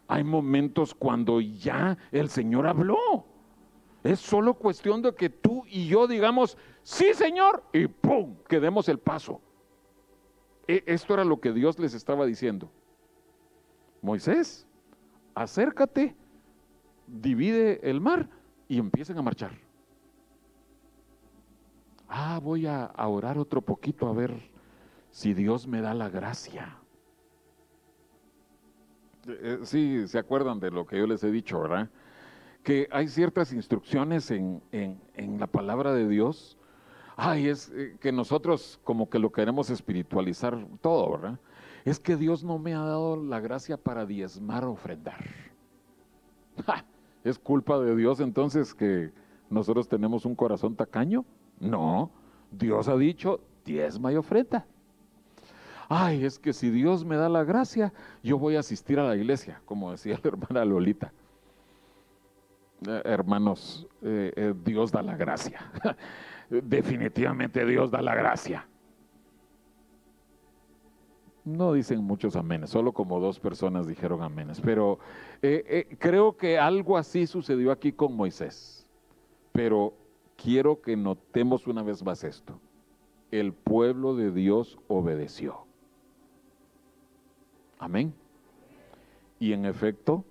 Hay 0.07 0.25
momentos 0.25 0.95
cuando 0.95 1.41
ya 1.41 1.97
el 2.13 2.29
Señor 2.29 2.67
habló. 2.67 3.27
Es 4.03 4.21
solo 4.21 4.55
cuestión 4.55 5.01
de 5.01 5.15
que 5.15 5.31
tú 5.31 5.65
y 5.67 5.87
yo 5.87 6.07
digamos, 6.07 6.59
sí 6.83 7.15
Señor, 7.15 7.65
y 7.73 7.87
¡pum!, 7.87 8.37
que 8.47 8.61
demos 8.61 8.89
el 8.89 8.99
paso. 8.99 9.41
E, 10.69 10.83
esto 10.87 11.15
era 11.15 11.25
lo 11.25 11.41
que 11.41 11.53
Dios 11.53 11.79
les 11.79 11.95
estaba 11.95 12.27
diciendo. 12.27 12.71
Moisés, 14.03 14.67
acércate, 15.35 16.15
divide 17.07 17.81
el 17.89 18.01
mar 18.01 18.29
y 18.69 18.79
empiecen 18.79 19.17
a 19.17 19.23
marchar. 19.23 19.53
Ah, 22.09 22.39
voy 22.43 22.67
a, 22.67 22.85
a 22.85 23.09
orar 23.09 23.39
otro 23.39 23.63
poquito 23.63 24.07
a 24.07 24.13
ver 24.13 24.51
si 25.11 25.33
Dios 25.33 25.67
me 25.67 25.81
da 25.81 25.95
la 25.95 26.11
gracia. 26.11 26.79
Eh, 29.29 29.59
sí, 29.63 30.07
se 30.09 30.19
acuerdan 30.19 30.61
de 30.61 30.71
lo 30.71 30.87
que 30.87 30.99
yo 30.99 31.07
les 31.07 31.23
he 31.25 31.31
dicho, 31.31 31.61
¿verdad? 31.61 31.91
Que 32.63 32.89
hay 32.91 33.09
ciertas 33.09 33.53
instrucciones 33.53 34.31
en, 34.31 34.61
la 35.39 35.47
palabra 35.47 35.93
de 35.93 36.09
Dios. 36.09 36.59
Ay, 37.17 37.49
es 37.49 37.71
eh, 37.75 37.97
que 38.01 38.11
nosotros 38.11 38.81
como 38.85 39.09
que 39.09 39.19
lo 39.19 39.31
queremos 39.31 39.71
espiritualizar 39.71 40.67
todo, 40.81 41.13
¿verdad? 41.13 41.39
Es 41.85 42.01
que 42.01 42.17
Dios 42.17 42.43
no 42.43 42.59
me 42.59 42.75
ha 42.75 42.81
dado 42.81 43.23
la 43.23 43.41
gracia 43.41 43.77
para 43.77 44.07
diezmar 44.07 44.65
ofrendar. 44.65 45.25
Es 47.25 47.39
culpa 47.39 47.79
de 47.81 47.97
Dios 47.97 48.21
entonces 48.21 48.75
que 48.75 49.11
¿Nosotros 49.51 49.89
tenemos 49.89 50.25
un 50.25 50.35
corazón 50.35 50.75
tacaño? 50.75 51.25
No. 51.61 52.11
Dios 52.51 52.89
ha 52.89 52.97
dicho, 52.97 53.41
diezma 53.65 54.13
y 54.13 54.17
ofrenda. 54.17 54.67
Ay, 55.89 56.25
es 56.25 56.39
que 56.39 56.53
si 56.53 56.71
Dios 56.71 57.05
me 57.05 57.17
da 57.17 57.29
la 57.29 57.45
gracia, 57.45 57.93
yo 58.23 58.39
voy 58.39 58.57
a 58.57 58.61
asistir 58.61 58.99
a 58.99 59.05
la 59.05 59.17
iglesia, 59.17 59.61
como 59.65 59.91
decía 59.91 60.19
la 60.23 60.29
hermana 60.29 60.65
Lolita. 60.65 61.13
Eh, 62.87 63.03
hermanos, 63.05 63.87
eh, 64.03 64.33
eh, 64.37 64.55
Dios 64.65 64.93
da 64.93 65.03
la 65.03 65.17
gracia. 65.17 65.71
Definitivamente 66.51 67.65
Dios 67.65 67.91
da 67.91 68.03
la 68.03 68.15
gracia. 68.15 68.67
No 71.45 71.75
dicen 71.75 72.03
muchos 72.03 72.37
amenes, 72.37 72.71
solo 72.71 72.93
como 72.93 73.21
dos 73.21 73.39
personas 73.39 73.87
dijeron 73.87 74.23
amenes, 74.23 74.63
pero 74.63 74.99
creo 75.99 76.39
que 76.39 76.59
algo 76.59 76.97
así 76.97 77.27
sucedió 77.27 77.71
aquí 77.71 77.93
con 77.93 78.17
Moisés. 78.17 78.87
Pero 79.53 79.93
quiero 80.37 80.81
que 80.81 80.97
notemos 80.97 81.67
una 81.67 81.83
vez 81.83 82.03
más 82.03 82.25
esto. 82.25 82.59
El 83.31 83.53
pueblo 83.53 84.17
de 84.17 84.31
Dios 84.31 84.79
obedeció. 84.89 85.64
Amén. 87.85 88.15
Y 89.39 89.53
en 89.53 89.67
efecto, 89.67 90.25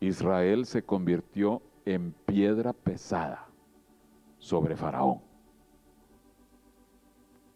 Israel 0.00 0.66
se 0.66 0.82
convirtió 0.82 1.62
en 1.84 2.10
piedra 2.26 2.72
pesada 2.72 3.46
sobre 4.36 4.74
Faraón. 4.74 5.20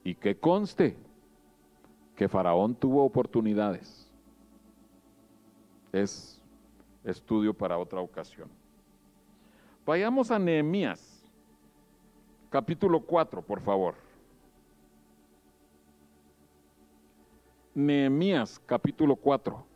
Y 0.04 0.14
que 0.14 0.38
conste 0.38 0.96
que 2.14 2.28
Faraón 2.28 2.76
tuvo 2.76 3.04
oportunidades. 3.04 4.08
Es 5.90 6.40
estudio 7.02 7.54
para 7.54 7.76
otra 7.76 8.00
ocasión. 8.00 8.48
Vayamos 9.84 10.30
a 10.30 10.38
Nehemías, 10.38 11.24
capítulo 12.50 13.00
4, 13.00 13.42
por 13.42 13.60
favor. 13.60 14.03
Nehemías, 17.74 18.60
capítulo 18.66 19.16
4. 19.16 19.66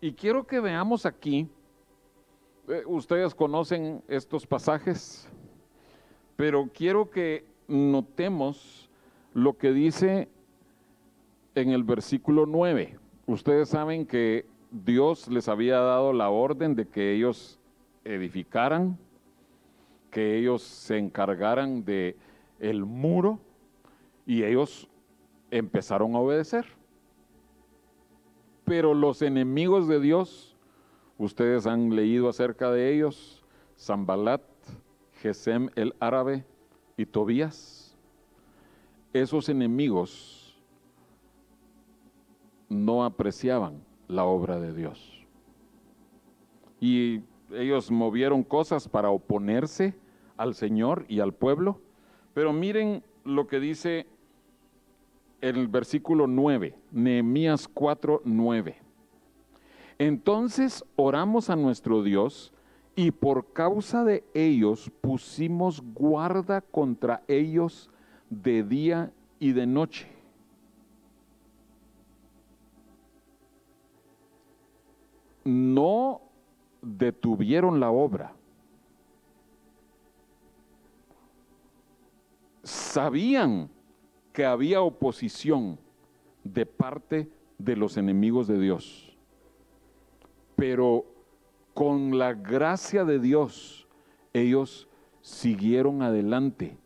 Y 0.00 0.12
quiero 0.12 0.46
que 0.46 0.60
veamos 0.60 1.04
aquí, 1.04 1.48
eh, 2.68 2.82
ustedes 2.86 3.34
conocen 3.34 4.02
estos 4.06 4.46
pasajes, 4.46 5.28
pero 6.36 6.70
quiero 6.72 7.10
que 7.10 7.44
notemos 7.66 8.88
lo 9.34 9.58
que 9.58 9.72
dice 9.72 10.28
en 11.56 11.70
el 11.70 11.82
versículo 11.82 12.46
9. 12.46 12.98
Ustedes 13.26 13.68
saben 13.68 14.06
que 14.06 14.46
Dios 14.70 15.28
les 15.28 15.48
había 15.48 15.78
dado 15.80 16.12
la 16.12 16.30
orden 16.30 16.76
de 16.76 16.86
que 16.86 17.12
ellos 17.12 17.58
edificaran, 18.04 18.96
que 20.10 20.38
ellos 20.38 20.62
se 20.62 20.98
encargaran 20.98 21.84
de 21.84 22.16
el 22.60 22.84
muro 22.84 23.40
y 24.24 24.44
ellos 24.44 24.88
empezaron 25.52 26.16
a 26.16 26.18
obedecer. 26.18 26.66
Pero 28.64 28.94
los 28.94 29.22
enemigos 29.22 29.86
de 29.86 30.00
Dios, 30.00 30.56
ustedes 31.18 31.66
han 31.66 31.94
leído 31.94 32.28
acerca 32.28 32.70
de 32.70 32.92
ellos, 32.92 33.44
Zambalat, 33.78 34.42
Gesem 35.20 35.68
el 35.76 35.94
árabe 36.00 36.44
y 36.96 37.06
Tobías. 37.06 37.96
Esos 39.12 39.48
enemigos 39.48 40.60
no 42.68 43.04
apreciaban 43.04 43.84
la 44.08 44.24
obra 44.24 44.58
de 44.58 44.72
Dios. 44.72 45.26
Y 46.80 47.20
ellos 47.52 47.90
movieron 47.90 48.42
cosas 48.42 48.88
para 48.88 49.10
oponerse 49.10 49.94
al 50.38 50.54
Señor 50.54 51.04
y 51.08 51.20
al 51.20 51.34
pueblo. 51.34 51.80
Pero 52.32 52.54
miren 52.54 53.04
lo 53.24 53.46
que 53.46 53.60
dice 53.60 54.06
el 55.42 55.66
versículo 55.66 56.26
9, 56.26 56.74
Nehemías 56.92 57.68
4, 57.68 58.22
9. 58.24 58.76
Entonces 59.98 60.84
oramos 60.96 61.50
a 61.50 61.56
nuestro 61.56 62.02
Dios 62.02 62.54
y 62.94 63.10
por 63.10 63.52
causa 63.52 64.04
de 64.04 64.24
ellos 64.34 64.90
pusimos 65.00 65.82
guarda 65.94 66.60
contra 66.60 67.22
ellos 67.26 67.90
de 68.30 68.62
día 68.62 69.12
y 69.40 69.52
de 69.52 69.66
noche. 69.66 70.08
No 75.44 76.20
detuvieron 76.80 77.80
la 77.80 77.90
obra. 77.90 78.32
Sabían 82.62 83.68
que 84.32 84.44
había 84.44 84.82
oposición 84.82 85.78
de 86.44 86.66
parte 86.66 87.28
de 87.58 87.76
los 87.76 87.96
enemigos 87.96 88.46
de 88.46 88.58
Dios. 88.58 89.16
Pero 90.56 91.04
con 91.74 92.18
la 92.18 92.34
gracia 92.34 93.04
de 93.04 93.18
Dios, 93.18 93.88
ellos 94.32 94.88
siguieron 95.20 96.02
adelante, 96.02 96.76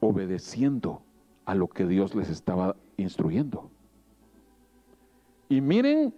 obedeciendo 0.00 1.02
a 1.44 1.54
lo 1.54 1.68
que 1.68 1.86
Dios 1.86 2.14
les 2.14 2.30
estaba 2.30 2.76
instruyendo. 2.96 3.70
Y 5.48 5.60
miren 5.60 6.14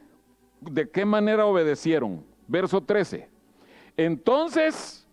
de 0.61 0.89
qué 0.89 1.05
manera 1.05 1.47
obedecieron. 1.47 2.25
Verso 2.49 2.81
13. 2.81 3.29
Entonces, 3.97 5.07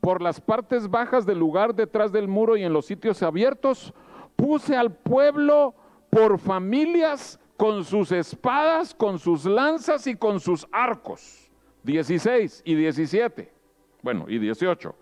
por 0.00 0.22
las 0.22 0.40
partes 0.40 0.88
bajas 0.88 1.26
del 1.26 1.38
lugar 1.38 1.74
detrás 1.74 2.12
del 2.12 2.28
muro 2.28 2.56
y 2.56 2.62
en 2.62 2.72
los 2.72 2.86
sitios 2.86 3.22
abiertos, 3.22 3.92
puse 4.38 4.76
al 4.76 4.92
pueblo 4.92 5.74
por 6.10 6.38
familias 6.38 7.40
con 7.56 7.84
sus 7.84 8.12
espadas, 8.12 8.94
con 8.94 9.18
sus 9.18 9.44
lanzas 9.44 10.06
y 10.06 10.14
con 10.14 10.38
sus 10.38 10.66
arcos. 10.70 11.50
16 11.82 12.62
y 12.64 12.74
17. 12.76 13.52
Bueno, 14.00 14.26
y 14.28 14.38
18. 14.38 14.94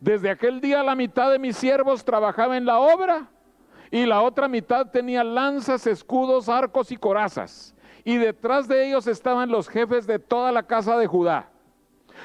Desde 0.00 0.28
aquel 0.28 0.60
día 0.60 0.82
la 0.82 0.96
mitad 0.96 1.30
de 1.30 1.38
mis 1.38 1.56
siervos 1.56 2.04
trabajaba 2.04 2.56
en 2.56 2.66
la 2.66 2.80
obra 2.80 3.30
y 3.92 4.06
la 4.06 4.22
otra 4.22 4.48
mitad 4.48 4.90
tenía 4.90 5.22
lanzas, 5.22 5.86
escudos, 5.86 6.48
arcos 6.48 6.90
y 6.90 6.96
corazas. 6.96 7.76
Y 8.02 8.16
detrás 8.16 8.66
de 8.66 8.88
ellos 8.88 9.06
estaban 9.06 9.50
los 9.50 9.68
jefes 9.68 10.06
de 10.06 10.18
toda 10.18 10.50
la 10.50 10.64
casa 10.64 10.98
de 10.98 11.06
Judá, 11.06 11.50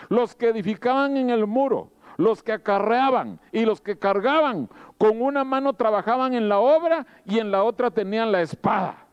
los 0.10 0.34
que 0.36 0.50
edificaban 0.50 1.16
en 1.16 1.30
el 1.30 1.46
muro, 1.46 1.92
los 2.18 2.44
que 2.44 2.54
acarreaban 2.54 3.40
y 3.52 3.66
los 3.66 3.82
que 3.82 3.98
cargaban, 3.98 4.70
con 4.98 5.22
una 5.22 5.44
mano 5.44 5.74
trabajaban 5.74 6.34
en 6.34 6.50
la 6.50 6.60
obra 6.60 7.06
y 7.26 7.40
en 7.40 7.52
la 7.52 7.64
otra 7.64 7.92
tenían 7.92 8.32
la 8.32 8.42
espada. 8.42 9.06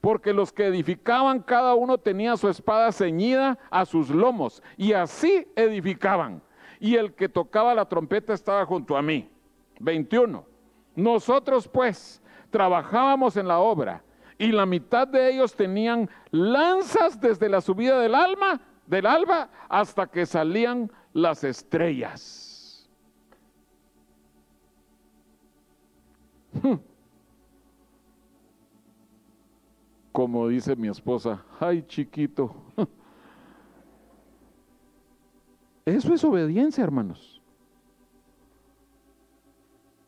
Porque 0.00 0.32
los 0.32 0.52
que 0.52 0.66
edificaban, 0.66 1.40
cada 1.40 1.74
uno 1.74 1.98
tenía 1.98 2.36
su 2.36 2.48
espada 2.48 2.92
ceñida 2.92 3.58
a 3.70 3.84
sus 3.86 4.10
lomos 4.10 4.62
y 4.76 4.92
así 4.92 5.46
edificaban. 5.56 6.42
Y 6.78 6.96
el 6.96 7.14
que 7.14 7.28
tocaba 7.28 7.74
la 7.74 7.88
trompeta 7.88 8.34
estaba 8.34 8.64
junto 8.66 8.96
a 8.96 9.02
mí. 9.02 9.28
21. 9.80 10.44
Nosotros 10.94 11.66
pues 11.68 12.22
trabajábamos 12.50 13.36
en 13.36 13.48
la 13.48 13.58
obra 13.58 14.02
y 14.38 14.52
la 14.52 14.66
mitad 14.66 15.08
de 15.08 15.30
ellos 15.30 15.54
tenían 15.54 16.08
lanzas 16.30 17.20
desde 17.20 17.48
la 17.48 17.60
subida 17.60 17.98
del 18.00 18.14
alma, 18.14 18.60
del 18.86 19.06
alba 19.06 19.48
hasta 19.68 20.06
que 20.06 20.26
salían 20.26 20.90
las 21.12 21.44
estrellas. 21.44 22.45
Como 30.12 30.48
dice 30.48 30.74
mi 30.76 30.88
esposa, 30.88 31.44
ay 31.60 31.82
chiquito. 31.86 32.54
Eso 35.84 36.14
es 36.14 36.24
obediencia, 36.24 36.82
hermanos. 36.82 37.40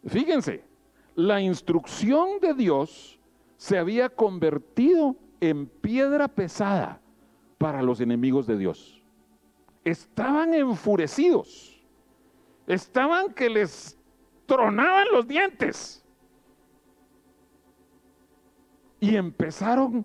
Fíjense, 0.07 0.65
la 1.15 1.41
instrucción 1.41 2.41
de 2.41 2.55
Dios 2.55 3.21
se 3.57 3.77
había 3.77 4.09
convertido 4.09 5.15
en 5.41 5.67
piedra 5.67 6.27
pesada 6.27 7.01
para 7.59 7.83
los 7.83 8.01
enemigos 8.01 8.47
de 8.47 8.57
Dios. 8.57 9.03
Estaban 9.85 10.55
enfurecidos, 10.55 11.85
estaban 12.67 13.33
que 13.35 13.51
les 13.51 13.99
tronaban 14.47 15.07
los 15.13 15.29
dientes 15.29 16.05
y 19.01 19.17
empezaron 19.17 20.05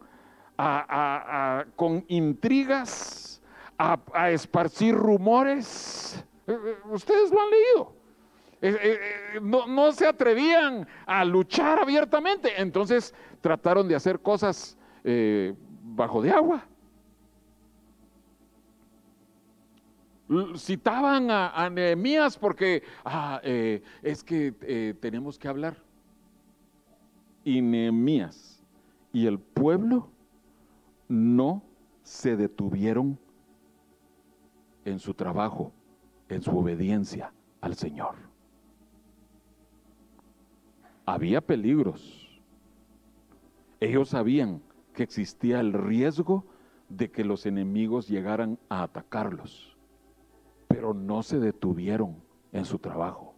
a, 0.57 1.65
con 1.75 2.05
intrigas, 2.07 3.41
a, 3.77 4.31
esparcir 4.31 4.95
rumores. 4.95 6.23
Eh, 6.47 6.51
eh, 6.51 6.75
ustedes 6.91 7.31
lo 7.31 7.41
han 7.41 7.49
leído. 7.49 7.93
Eh, 8.61 8.99
no, 9.41 9.67
no, 9.67 9.91
se 9.91 10.07
atrevían 10.07 10.87
a 11.05 11.25
luchar 11.25 11.79
abiertamente, 11.79 12.61
entonces 12.61 13.13
trataron 13.41 13.87
de 13.89 13.95
hacer 13.95 14.19
cosas 14.19 14.77
bajo 15.83 16.21
de 16.21 16.31
agua. 16.31 16.65
citaban 20.55 21.29
a, 21.29 21.69
Nehemías 21.69 22.37
porque 22.37 22.83
ah, 23.03 23.41
es 23.43 24.23
que 24.23 24.95
tenemos 25.01 25.37
que 25.37 25.49
hablar. 25.49 25.75
Y 27.43 27.61
Nehemías 27.61 28.52
y 29.13 29.27
el 29.27 29.39
pueblo 29.39 30.09
no 31.07 31.63
se 32.01 32.35
detuvieron 32.35 33.19
en 34.83 34.99
su 34.99 35.13
trabajo, 35.13 35.71
en 36.27 36.41
su 36.41 36.57
obediencia 36.57 37.31
al 37.61 37.75
Señor. 37.75 38.15
Había 41.05 41.41
peligros. 41.41 42.41
Ellos 43.79 44.09
sabían 44.09 44.61
que 44.93 45.03
existía 45.03 45.59
el 45.59 45.73
riesgo 45.73 46.45
de 46.89 47.11
que 47.11 47.23
los 47.23 47.45
enemigos 47.45 48.07
llegaran 48.07 48.57
a 48.67 48.81
atacarlos, 48.81 49.77
pero 50.67 50.93
no 50.93 51.21
se 51.21 51.39
detuvieron 51.39 52.15
en 52.51 52.65
su 52.65 52.79
trabajo. 52.79 53.35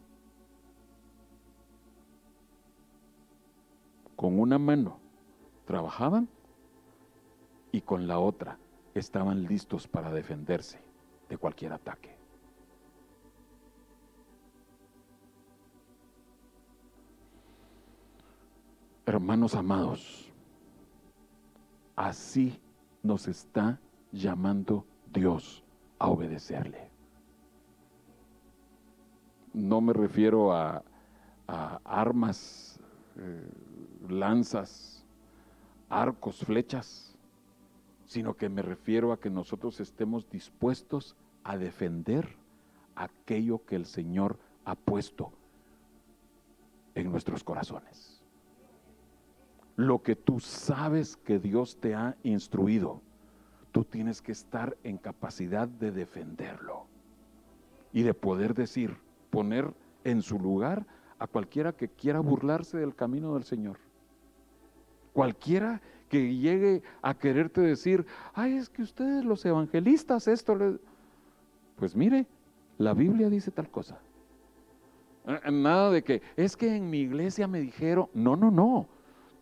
Con 4.16 4.40
una 4.40 4.58
mano 4.58 5.05
trabajaban 5.66 6.30
y 7.72 7.82
con 7.82 8.08
la 8.08 8.20
otra 8.20 8.58
estaban 8.94 9.44
listos 9.44 9.88
para 9.88 10.12
defenderse 10.12 10.80
de 11.28 11.38
cualquier 11.38 11.74
ataque. 11.74 12.16
Hermanos 19.06 19.54
amados, 19.54 20.32
así 21.96 22.60
nos 23.04 23.28
está 23.28 23.80
llamando 24.12 24.86
Dios 25.14 25.64
a 26.00 26.10
obedecerle. 26.10 26.90
No 29.54 29.80
me 29.80 29.94
refiero 29.94 30.54
a, 30.54 30.84
armas, 31.86 32.80
eh, 33.18 33.48
lanzas, 34.10 34.95
arcos, 35.90 36.40
flechas, 36.40 37.16
sino 38.06 38.36
que 38.36 38.50
me 38.50 38.62
refiero 38.62 39.12
a 39.12 39.20
que 39.20 39.30
nosotros 39.30 39.80
estemos 39.80 40.30
dispuestos 40.30 41.16
a 41.44 41.58
defender 41.58 42.38
aquello 42.96 43.66
que 43.66 43.76
el 43.76 43.86
Señor 43.86 44.40
ha 44.64 44.76
puesto 44.76 45.32
en 46.94 47.12
nuestros 47.12 47.44
corazones 47.44 48.16
lo 49.76 50.02
que 50.02 50.16
tú 50.16 50.40
sabes 50.40 51.18
que 51.18 51.40
Dios 51.40 51.78
te 51.80 51.96
ha 51.96 52.16
instruido, 52.24 53.02
tú 53.72 53.84
tienes 53.84 54.22
que 54.22 54.32
estar 54.32 54.78
en 54.84 54.98
capacidad 54.98 55.68
de 55.68 55.92
defenderlo 55.92 56.88
y 57.92 58.04
de 58.04 58.14
poder 58.14 58.54
decir, 58.54 58.98
poner 59.30 59.74
en 60.04 60.22
su 60.22 60.40
lugar 60.40 60.86
a 61.20 61.28
cualquiera 61.28 61.74
que 61.74 61.90
quiera 61.90 62.20
burlarse 62.20 62.78
del 62.78 62.96
camino 62.96 63.34
del 63.34 63.44
Señor. 63.44 63.78
Cualquiera 65.16 65.82
que 66.10 66.36
llegue 66.36 66.84
a 67.02 67.14
quererte 67.14 67.62
decir, 67.62 68.06
ay, 68.34 68.58
es 68.58 68.68
que 68.68 68.82
ustedes 68.82 69.24
los 69.24 69.46
evangelistas 69.46 70.28
esto, 70.28 70.78
pues 71.78 71.96
mire, 71.96 72.28
la 72.78 72.94
Biblia 72.94 73.30
dice 73.30 73.50
tal 73.50 73.72
cosa. 73.72 73.98
Eh, 75.26 75.52
nada 75.54 75.90
de 75.90 76.04
que, 76.04 76.22
es 76.36 76.58
que 76.58 76.76
en 76.76 76.90
mi 76.90 77.00
iglesia 77.00 77.48
me 77.48 77.62
dijeron, 77.62 78.10
no, 78.14 78.36
no, 78.36 78.52
no. 78.52 78.90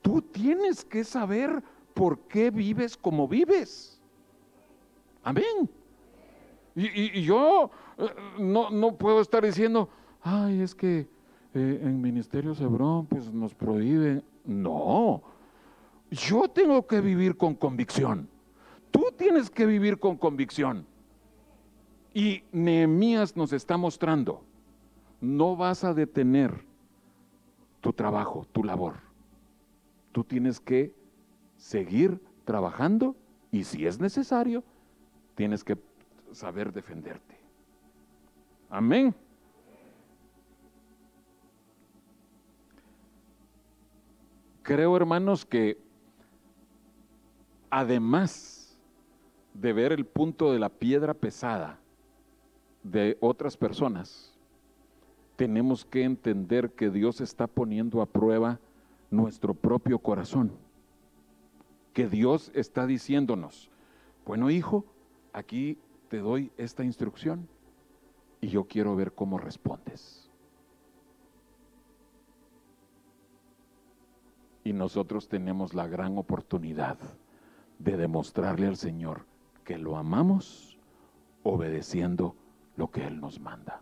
Tú 0.03 0.21
tienes 0.21 0.85
que 0.85 1.03
saber 1.03 1.63
por 1.95 2.19
qué 2.27 2.51
vives 2.51 2.95
como 2.95 3.27
vives. 3.27 3.99
Amén. 5.23 5.67
Y, 6.75 7.23
yo 7.23 7.71
eh, 7.97 8.09
no, 8.37 8.95
puedo 8.95 9.21
estar 9.21 9.43
diciendo, 9.43 9.89
ay, 10.21 10.61
es 10.61 10.75
que 10.75 11.07
eh, 11.55 11.79
en 11.81 11.99
Ministerio 11.99 12.53
Cebrón 12.53 13.07
pues 13.07 13.33
nos 13.33 13.55
prohíben. 13.55 14.23
No, 14.45 15.23
yo 16.13 16.47
tengo 16.49 16.87
que 16.87 17.01
vivir 17.01 17.37
con 17.37 17.55
convicción. 17.55 18.29
Tú 18.91 19.05
tienes 19.17 19.49
que 19.49 19.65
vivir 19.65 19.99
con 19.99 20.17
convicción. 20.17 20.85
Y 22.13 22.43
Nehemías 22.51 23.35
nos 23.35 23.53
está 23.53 23.75
mostrando, 23.75 24.43
no 25.19 25.55
vas 25.55 25.83
a 25.83 25.93
detener 25.93 26.63
tu 27.81 27.91
trabajo, 27.91 28.47
tu 28.51 28.63
labor 28.63 29.13
tú 30.13 30.23
tienes 30.23 30.61
que 30.61 30.95
seguir 31.57 32.21
trabajando 32.45 33.17
y 33.51 33.65
si 33.65 33.85
es 33.85 33.99
necesario, 33.99 34.63
tienes 35.35 35.63
que 35.63 35.77
saber 36.31 36.71
defenderte. 36.71 37.35
Amén. 38.69 39.13
Creo, 44.61 44.95
hermanos, 44.95 45.45
que 45.45 45.77
además 47.73 48.77
de 49.55 49.73
ver 49.73 49.93
el 49.93 50.05
punto 50.05 50.53
de 50.53 50.59
la 50.59 50.69
piedra 50.69 51.15
pesada 51.15 51.79
de 52.83 53.17
otras 53.19 53.57
personas, 53.57 54.37
tenemos 55.35 55.83
que 55.83 56.03
entender 56.03 56.69
que 56.73 56.91
Dios 56.91 57.19
está 57.19 57.47
poniendo 57.47 58.03
a 58.03 58.05
prueba 58.05 58.59
nuestro 59.09 59.55
propio 59.55 59.97
corazón. 59.97 60.51
Que 61.93 62.07
Dios 62.07 62.51
está 62.53 62.85
diciéndonos, 62.85 63.71
bueno 64.23 64.51
hijo, 64.51 64.85
aquí 65.33 65.79
te 66.09 66.19
doy 66.19 66.51
esta 66.57 66.83
instrucción 66.83 67.47
y 68.39 68.49
yo 68.49 68.65
quiero 68.65 68.95
ver 68.95 69.13
cómo 69.13 69.39
respondes. 69.39 70.29
Y 74.63 74.73
nosotros 74.73 75.27
tenemos 75.27 75.73
la 75.73 75.87
gran 75.87 76.19
oportunidad 76.19 76.99
de 77.83 77.97
demostrarle 77.97 78.67
al 78.67 78.77
Señor 78.77 79.25
que 79.63 79.77
lo 79.77 79.97
amamos 79.97 80.77
obedeciendo 81.43 82.35
lo 82.77 82.89
que 82.89 83.05
Él 83.05 83.19
nos 83.19 83.39
manda. 83.39 83.81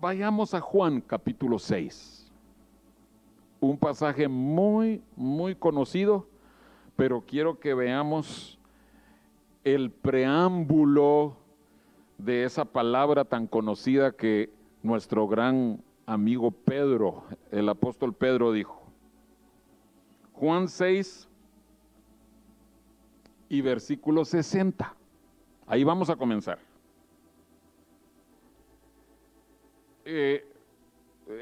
Vayamos 0.00 0.54
a 0.54 0.60
Juan 0.60 1.00
capítulo 1.00 1.58
6. 1.58 2.30
Un 3.60 3.78
pasaje 3.78 4.28
muy, 4.28 5.02
muy 5.16 5.54
conocido, 5.54 6.28
pero 6.94 7.22
quiero 7.22 7.58
que 7.58 7.74
veamos 7.74 8.58
el 9.64 9.90
preámbulo 9.90 11.36
de 12.18 12.44
esa 12.44 12.66
palabra 12.66 13.24
tan 13.24 13.46
conocida 13.46 14.12
que 14.12 14.50
nuestro 14.82 15.26
gran 15.26 15.82
amigo 16.06 16.50
Pedro, 16.50 17.24
el 17.50 17.68
apóstol 17.68 18.14
Pedro 18.14 18.52
dijo. 18.52 18.83
Juan 20.34 20.68
6 20.68 21.28
y 23.48 23.60
versículo 23.60 24.24
60. 24.24 24.94
Ahí 25.66 25.84
vamos 25.84 26.10
a 26.10 26.16
comenzar. 26.16 26.58
Eh, 30.04 30.46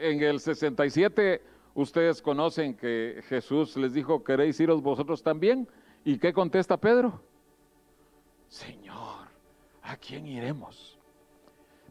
en 0.00 0.22
el 0.22 0.38
67 0.38 1.42
ustedes 1.74 2.22
conocen 2.22 2.76
que 2.76 3.22
Jesús 3.28 3.76
les 3.76 3.92
dijo, 3.92 4.22
¿queréis 4.22 4.60
iros 4.60 4.82
vosotros 4.82 5.22
también? 5.22 5.68
¿Y 6.04 6.18
qué 6.18 6.32
contesta 6.32 6.76
Pedro? 6.76 7.20
Señor, 8.48 9.28
¿a 9.82 9.96
quién 9.96 10.26
iremos? 10.26 10.98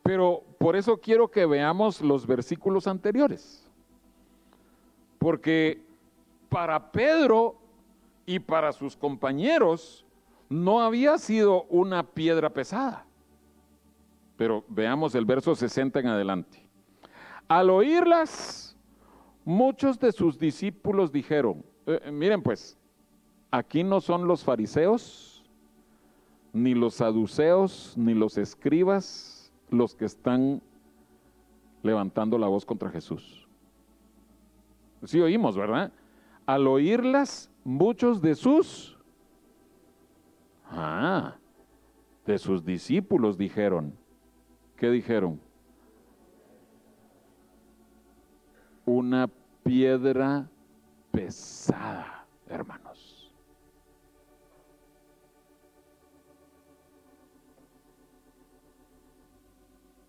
Pero 0.03 0.43
por 0.57 0.75
eso 0.75 0.97
quiero 0.97 1.29
que 1.29 1.45
veamos 1.45 2.01
los 2.01 2.25
versículos 2.25 2.87
anteriores. 2.87 3.67
Porque 5.17 5.81
para 6.51 6.91
Pedro 6.91 7.55
y 8.25 8.37
para 8.37 8.73
sus 8.73 8.97
compañeros 8.97 10.05
no 10.49 10.81
había 10.81 11.17
sido 11.17 11.63
una 11.69 12.03
piedra 12.03 12.49
pesada. 12.49 13.05
Pero 14.35 14.65
veamos 14.67 15.15
el 15.15 15.23
verso 15.23 15.55
60 15.55 16.01
en 16.01 16.07
adelante. 16.07 16.61
Al 17.47 17.69
oírlas, 17.69 18.75
muchos 19.45 19.97
de 19.97 20.11
sus 20.11 20.37
discípulos 20.37 21.13
dijeron, 21.13 21.63
eh, 21.85 22.01
eh, 22.03 22.11
miren 22.11 22.41
pues, 22.41 22.77
aquí 23.49 23.81
no 23.85 24.01
son 24.01 24.27
los 24.27 24.43
fariseos, 24.43 25.49
ni 26.51 26.73
los 26.73 26.95
saduceos, 26.95 27.93
ni 27.95 28.13
los 28.13 28.37
escribas 28.37 29.53
los 29.69 29.95
que 29.95 30.03
están 30.03 30.61
levantando 31.81 32.37
la 32.37 32.49
voz 32.49 32.65
contra 32.65 32.89
Jesús. 32.89 33.47
Sí 35.05 35.21
oímos, 35.21 35.55
¿verdad? 35.55 35.93
al 36.53 36.67
oírlas 36.67 37.49
muchos 37.63 38.21
de 38.21 38.35
sus... 38.35 38.97
Ah, 40.65 41.37
de 42.25 42.37
sus 42.37 42.65
discípulos 42.65 43.37
dijeron. 43.37 43.93
¿Qué 44.75 44.89
dijeron? 44.89 45.39
Una 48.85 49.29
piedra 49.63 50.49
pesada, 51.11 52.25
hermanos. 52.49 53.33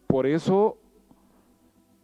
Por 0.09 0.27
eso 0.27 0.77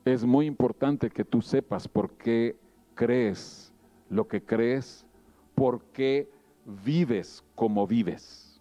es 0.04 0.24
muy 0.24 0.46
importante 0.46 1.10
que 1.10 1.24
tú 1.24 1.42
sepas 1.42 1.88
por 1.88 2.12
qué 2.12 2.56
crees 2.94 3.67
lo 4.10 4.28
que 4.28 4.42
crees, 4.42 5.06
por 5.54 5.82
qué 5.86 6.30
vives 6.84 7.44
como 7.54 7.86
vives. 7.86 8.60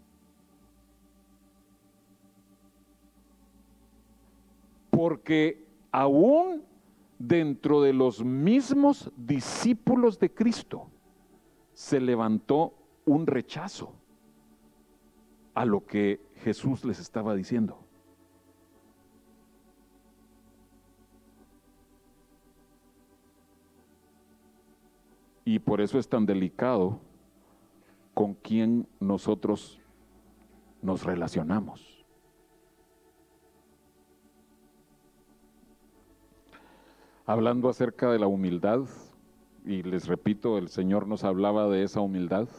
Porque 4.89 5.63
aún 5.91 6.63
dentro 7.19 7.81
de 7.81 7.93
los 7.93 8.23
mismos 8.23 9.11
discípulos 9.15 10.19
de 10.19 10.33
Cristo 10.33 10.87
se 11.73 11.99
levantó 11.99 12.73
un 13.05 13.27
rechazo 13.27 13.93
a 15.53 15.65
lo 15.65 15.85
que 15.85 16.19
Jesús 16.43 16.83
les 16.85 16.99
estaba 16.99 17.35
diciendo. 17.35 17.86
Y 25.47 25.59
por 25.59 25.79
eso 25.79 25.97
es 25.97 26.09
tan 26.09 26.25
delicado 26.25 26.99
con 28.13 28.33
quién 28.33 28.85
nosotros 28.99 29.79
nos 30.81 31.05
relacionamos. 31.05 32.05
Hablando 37.25 37.69
acerca 37.69 38.11
de 38.11 38.19
la 38.19 38.27
humildad, 38.27 38.81
y 39.65 39.83
les 39.83 40.09
repito, 40.09 40.57
el 40.57 40.67
Señor 40.67 41.07
nos 41.07 41.23
hablaba 41.23 41.69
de 41.69 41.83
esa 41.83 42.01
humildad, 42.01 42.49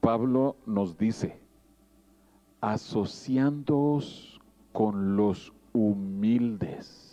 Pablo 0.00 0.56
nos 0.64 0.96
dice, 0.96 1.38
asociándoos 2.62 4.40
con 4.72 5.16
los 5.16 5.52
humildes. 5.74 7.11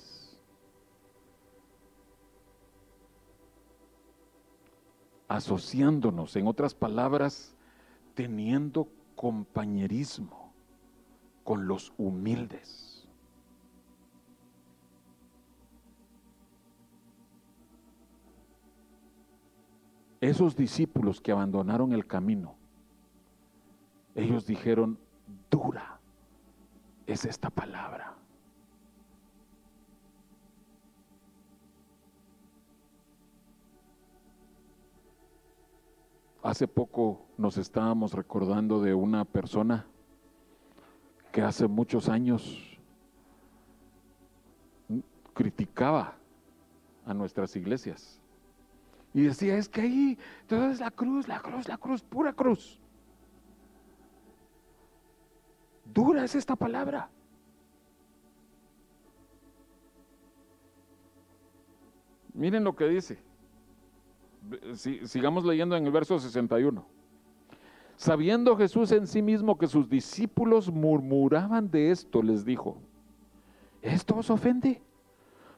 Asociándonos, 5.30 6.36
en 6.36 6.48
otras 6.48 6.74
palabras, 6.74 7.56
teniendo 8.16 8.90
compañerismo 9.16 10.52
con 11.44 11.68
los 11.68 11.94
humildes. 11.98 13.08
Esos 20.20 20.56
discípulos 20.56 21.22
que 21.22 21.32
abandonaron 21.32 21.94
el 21.94 22.06
camino, 22.06 22.56
ellos 24.16 24.46
dijeron, 24.46 25.00
dura 25.50 26.00
es 27.06 27.24
esta 27.24 27.50
palabra. 27.50 28.19
Hace 36.42 36.68
poco 36.68 37.26
nos 37.38 37.58
estábamos 37.58 38.14
recordando 38.14 38.82
de 38.82 38.94
una 38.94 39.26
persona 39.26 39.86
que 41.32 41.42
hace 41.42 41.68
muchos 41.68 42.08
años 42.08 42.80
criticaba 45.34 46.16
a 47.06 47.14
nuestras 47.14 47.56
iglesias 47.56 48.20
y 49.14 49.24
decía, 49.24 49.58
es 49.58 49.68
que 49.68 49.82
ahí 49.82 50.18
todo 50.48 50.70
es 50.70 50.80
la 50.80 50.92
cruz, 50.92 51.28
la 51.28 51.40
cruz, 51.40 51.68
la 51.68 51.78
cruz, 51.78 52.04
pura 52.04 52.34
cruz. 52.34 52.80
Dura 55.86 56.24
es 56.24 56.36
esta 56.36 56.56
palabra. 56.56 57.10
Miren 62.34 62.64
lo 62.64 62.76
que 62.76 62.88
dice 62.88 63.18
sigamos 64.74 65.46
leyendo 65.46 65.76
en 65.76 65.86
el 65.86 65.92
verso 65.92 66.20
61. 66.20 66.86
Sabiendo 67.96 68.56
Jesús 68.56 68.92
en 68.94 69.08
sí 69.08 69.22
mismo 69.22 69.58
que 69.58 69.68
sus 69.68 69.90
discípulos 69.90 70.72
murmuraban 70.72 71.70
de 71.70 71.92
esto, 71.92 72.24
les 72.24 72.46
dijo, 72.46 72.78
¿esto 73.82 74.16
os 74.16 74.30
ofende? 74.30 74.82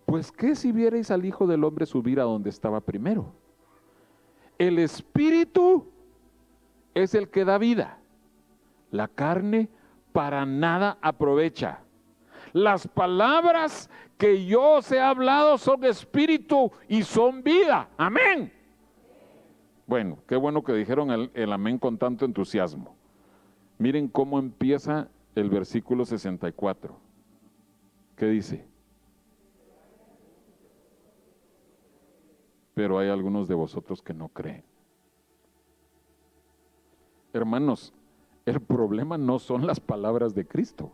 Pues 0.05 0.31
qué 0.31 0.55
si 0.55 0.71
vierais 0.71 1.11
al 1.11 1.23
Hijo 1.23 1.45
del 1.45 1.63
Hombre 1.63 1.85
subir 1.85 2.19
a 2.19 2.23
donde 2.23 2.49
estaba 2.49 2.81
primero. 2.81 3.31
El 4.57 4.79
Espíritu 4.79 5.87
es 6.93 7.13
el 7.13 7.29
que 7.29 7.45
da 7.45 7.57
vida. 7.57 7.99
La 8.89 9.07
carne 9.07 9.69
para 10.11 10.45
nada 10.45 10.97
aprovecha. 11.01 11.79
Las 12.53 12.87
palabras 12.87 13.89
que 14.17 14.45
yo 14.45 14.77
os 14.77 14.91
he 14.91 14.99
hablado 14.99 15.57
son 15.57 15.83
espíritu 15.85 16.71
y 16.87 17.03
son 17.03 17.43
vida. 17.43 17.89
Amén. 17.97 18.51
Bueno, 19.91 20.19
qué 20.25 20.37
bueno 20.37 20.63
que 20.63 20.71
dijeron 20.71 21.11
el, 21.33 21.51
amén 21.51 21.77
con 21.77 21.97
tanto 21.97 22.23
entusiasmo. 22.23 22.95
Miren 23.77 24.07
cómo 24.07 24.39
empieza 24.39 25.09
el 25.35 25.49
versículo 25.49 26.05
64. 26.05 26.95
¿Qué 28.15 28.25
dice? 28.27 28.65
Pero 32.73 32.99
hay 32.99 33.09
algunos 33.09 33.49
de 33.49 33.55
vosotros 33.55 34.01
que 34.01 34.13
no 34.13 34.29
creen. 34.29 34.63
Hermanos, 37.33 37.93
el 38.45 38.61
problema 38.61 39.17
no 39.17 39.39
son 39.39 39.67
las 39.67 39.81
palabras 39.81 40.33
de 40.33 40.47
Cristo. 40.47 40.93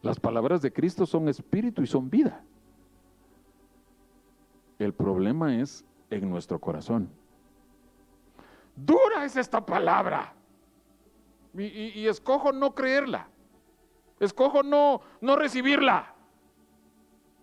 Las 0.00 0.18
palabras 0.18 0.62
de 0.62 0.72
Cristo 0.72 1.06
son 1.06 1.28
espíritu 1.28 1.82
y 1.82 1.86
son 1.86 2.10
vida. 2.10 2.42
El 4.80 4.92
problema 4.92 5.60
es 5.60 5.84
en 6.10 6.28
nuestro 6.28 6.58
corazón. 6.58 7.21
Dura 8.74 9.24
es 9.24 9.36
esta 9.36 9.64
palabra. 9.64 10.34
Y, 11.54 12.06
escojo 12.06 12.52
no 12.52 12.74
creerla. 12.74 13.28
Escojo 14.18 14.62
no, 14.62 15.02
no 15.20 15.36
recibirla. 15.36 16.14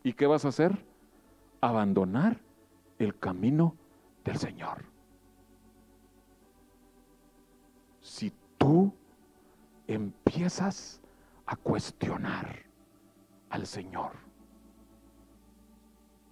¿Y 0.03 0.13
qué 0.13 0.25
vas 0.25 0.45
a 0.45 0.47
hacer? 0.47 0.83
Abandonar 1.61 2.39
el 2.97 3.17
camino 3.19 3.75
del 4.23 4.37
Señor. 4.37 4.85
Si 8.01 8.33
tú 8.57 8.93
empiezas 9.87 11.01
a 11.45 11.55
cuestionar 11.55 12.65
al 13.49 13.67
Señor, 13.67 14.13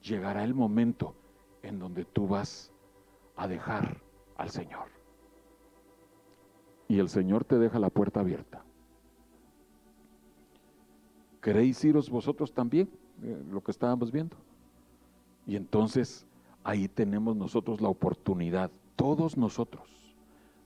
llegará 0.02 0.44
el 0.44 0.54
momento 0.54 1.14
en 1.62 1.78
donde 1.78 2.06
tú 2.06 2.28
vas 2.28 2.72
a 3.36 3.48
dejar 3.48 4.07
al 4.38 4.50
Señor. 4.50 4.88
Y 6.88 7.00
el 7.00 7.10
Señor 7.10 7.44
te 7.44 7.58
deja 7.58 7.80
la 7.80 7.90
puerta 7.90 8.22
abierta. 8.22 8.64
¿Queréis 11.42 11.84
iros 11.84 12.10
vosotros 12.10 12.54
también? 12.54 12.90
Eh, 13.24 13.44
lo 13.50 13.62
que 13.62 13.72
estábamos 13.72 14.12
viendo. 14.12 14.38
Y 15.46 15.56
entonces 15.56 16.26
ahí 16.64 16.88
tenemos 16.88 17.36
nosotros 17.36 17.82
la 17.82 17.90
oportunidad, 17.90 18.72
todos 18.96 19.38
nosotros, 19.38 19.88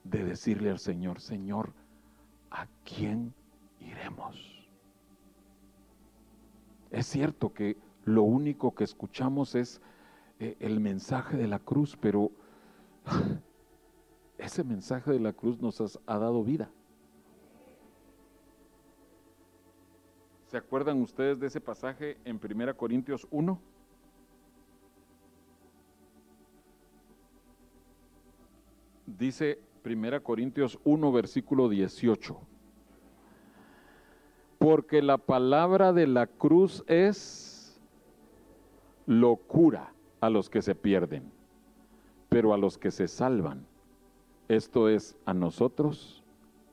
de 0.04 0.24
decirle 0.24 0.70
al 0.70 0.78
Señor, 0.78 1.20
Señor, 1.20 1.72
¿a 2.50 2.66
quién 2.84 3.32
iremos? 3.80 4.66
Es 6.90 7.06
cierto 7.06 7.52
que 7.52 7.76
lo 8.04 8.22
único 8.22 8.74
que 8.74 8.84
escuchamos 8.84 9.54
es 9.54 9.80
eh, 10.40 10.56
el 10.60 10.80
mensaje 10.80 11.36
de 11.36 11.46
la 11.46 11.60
cruz, 11.60 11.96
pero 12.00 12.32
ese 14.42 14.64
mensaje 14.64 15.12
de 15.12 15.20
la 15.20 15.32
cruz 15.32 15.60
nos 15.60 16.00
ha 16.06 16.18
dado 16.18 16.42
vida. 16.42 16.68
¿Se 20.48 20.56
acuerdan 20.56 21.00
ustedes 21.00 21.38
de 21.40 21.46
ese 21.46 21.60
pasaje 21.60 22.18
en 22.24 22.38
1 22.42 22.76
Corintios 22.76 23.26
1? 23.30 23.58
Dice 29.06 29.60
1 29.84 30.22
Corintios 30.22 30.78
1, 30.84 31.12
versículo 31.12 31.68
18. 31.68 32.38
Porque 34.58 35.02
la 35.02 35.18
palabra 35.18 35.92
de 35.92 36.06
la 36.06 36.26
cruz 36.26 36.84
es 36.86 37.80
locura 39.06 39.94
a 40.20 40.30
los 40.30 40.50
que 40.50 40.62
se 40.62 40.74
pierden, 40.74 41.32
pero 42.28 42.52
a 42.52 42.58
los 42.58 42.76
que 42.76 42.90
se 42.90 43.08
salvan 43.08 43.71
esto 44.56 44.88
es 44.88 45.16
a 45.24 45.32
nosotros, 45.32 46.22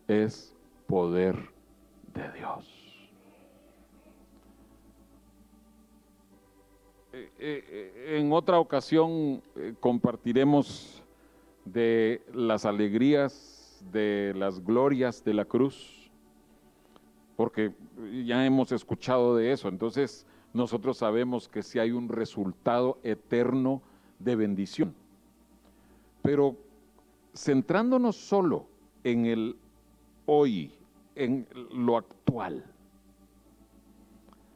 es 0.08 0.56
poder 0.88 1.36
de 2.14 2.32
Dios. 2.34 2.80
Eh, 7.14 7.32
eh, 7.40 8.18
en 8.20 8.32
otra 8.34 8.60
ocasión 8.60 9.42
eh, 9.56 9.74
compartiremos 9.80 11.02
de 11.66 12.22
las 12.34 12.66
alegrías, 12.66 13.84
de 13.92 14.34
las 14.36 14.64
glorias 14.64 15.24
de 15.24 15.34
la 15.34 15.46
cruz, 15.46 16.12
porque 17.38 17.72
ya 18.26 18.46
hemos 18.46 18.72
escuchado 18.72 19.36
de 19.36 19.54
eso. 19.54 19.70
Entonces, 19.70 20.26
nosotros 20.54 20.98
sabemos 20.98 21.48
que 21.48 21.64
si 21.64 21.80
hay 21.80 21.92
un 21.92 22.10
resultado 22.10 22.98
eterno 23.04 23.82
de 24.20 24.36
bendición. 24.36 24.94
Pero 26.22 26.58
centrándonos 27.34 28.16
solo 28.16 28.68
en 29.04 29.26
el 29.26 29.58
hoy, 30.26 30.74
en 31.16 31.48
lo 31.72 31.98
actual, 31.98 32.66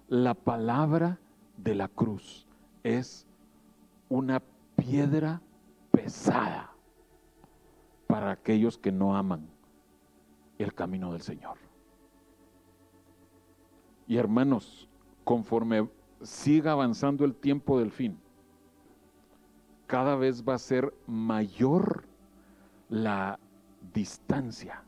la 0.08 0.34
palabra 0.34 1.20
de 1.58 1.76
la 1.76 1.88
cruz 1.88 2.48
es 2.84 3.26
una 4.10 4.42
piedra 4.76 5.42
pesada 5.92 6.72
para 8.08 8.32
aquellos 8.32 8.78
que 8.78 8.92
no 8.92 9.16
aman 9.16 9.48
el 10.60 10.74
camino 10.74 11.12
del 11.14 11.22
Señor. 11.22 11.58
Y 14.08 14.18
hermanos, 14.18 14.88
conforme 15.24 15.90
siga 16.22 16.74
avanzando 16.74 17.26
el 17.26 17.36
tiempo 17.36 17.80
del 17.80 17.92
fin, 17.92 18.20
cada 19.88 20.16
vez 20.16 20.44
va 20.48 20.56
a 20.56 20.60
ser 20.60 20.94
mayor 21.08 22.06
la 22.90 23.40
distancia 23.94 24.84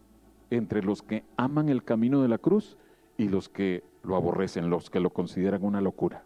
entre 0.49 0.83
los 0.83 1.01
que 1.01 1.23
aman 1.37 1.69
el 1.69 1.83
camino 1.83 2.21
de 2.21 2.27
la 2.27 2.37
cruz 2.37 2.77
y 3.17 3.27
los 3.27 3.49
que 3.49 3.83
lo 4.03 4.15
aborrecen, 4.15 4.69
los 4.69 4.89
que 4.89 4.99
lo 4.99 5.11
consideran 5.11 5.63
una 5.63 5.81
locura. 5.81 6.23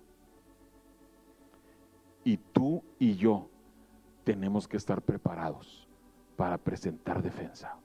Y 2.23 2.37
tú 2.37 2.83
y 2.99 3.15
yo 3.15 3.49
tenemos 4.23 4.67
que 4.67 4.77
estar 4.77 5.01
preparados 5.01 5.87
para 6.35 6.57
presentar 6.57 7.23
defensa. 7.23 7.77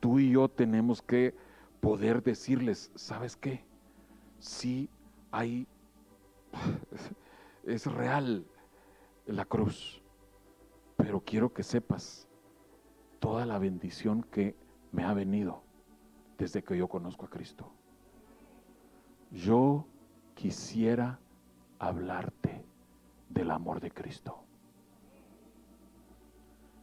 Tú 0.00 0.18
y 0.18 0.30
yo 0.30 0.48
tenemos 0.48 1.02
que 1.02 1.34
poder 1.80 2.22
decirles, 2.22 2.90
¿sabes 2.94 3.36
qué? 3.36 3.64
Sí 4.38 4.88
hay, 5.30 5.66
es 7.64 7.86
real 7.86 8.46
la 9.26 9.44
cruz, 9.44 10.03
pero 11.14 11.24
quiero 11.24 11.52
que 11.52 11.62
sepas 11.62 12.26
toda 13.20 13.46
la 13.46 13.60
bendición 13.60 14.24
que 14.32 14.56
me 14.90 15.04
ha 15.04 15.14
venido 15.14 15.62
desde 16.36 16.64
que 16.64 16.76
yo 16.76 16.88
conozco 16.88 17.26
a 17.26 17.30
Cristo. 17.30 17.70
Yo 19.30 19.86
quisiera 20.34 21.20
hablarte 21.78 22.64
del 23.28 23.52
amor 23.52 23.78
de 23.78 23.92
Cristo. 23.92 24.42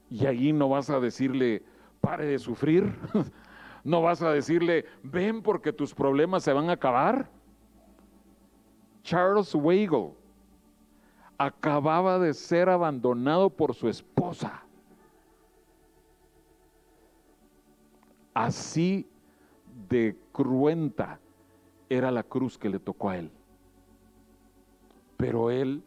Y 0.09 0.25
ahí 0.27 0.53
no 0.53 0.69
vas 0.69 0.89
a 0.89 1.01
decirle, 1.01 1.65
pare 1.99 2.25
de 2.25 2.39
sufrir. 2.39 2.85
No 3.83 4.03
vas 4.03 4.21
a 4.21 4.29
decirle, 4.29 4.85
ven 5.01 5.41
porque 5.41 5.73
tus 5.73 5.91
problemas 5.93 6.43
se 6.43 6.53
van 6.53 6.69
a 6.69 6.73
acabar. 6.73 7.27
Charles 9.01 9.55
Weigel 9.55 10.11
acababa 11.45 12.19
de 12.19 12.35
ser 12.35 12.69
abandonado 12.69 13.49
por 13.49 13.73
su 13.73 13.89
esposa. 13.89 14.63
Así 18.33 19.07
de 19.89 20.15
cruenta 20.31 21.19
era 21.89 22.11
la 22.11 22.21
cruz 22.21 22.59
que 22.59 22.69
le 22.69 22.79
tocó 22.79 23.09
a 23.09 23.17
él. 23.17 23.31
Pero 25.17 25.49
él 25.49 25.83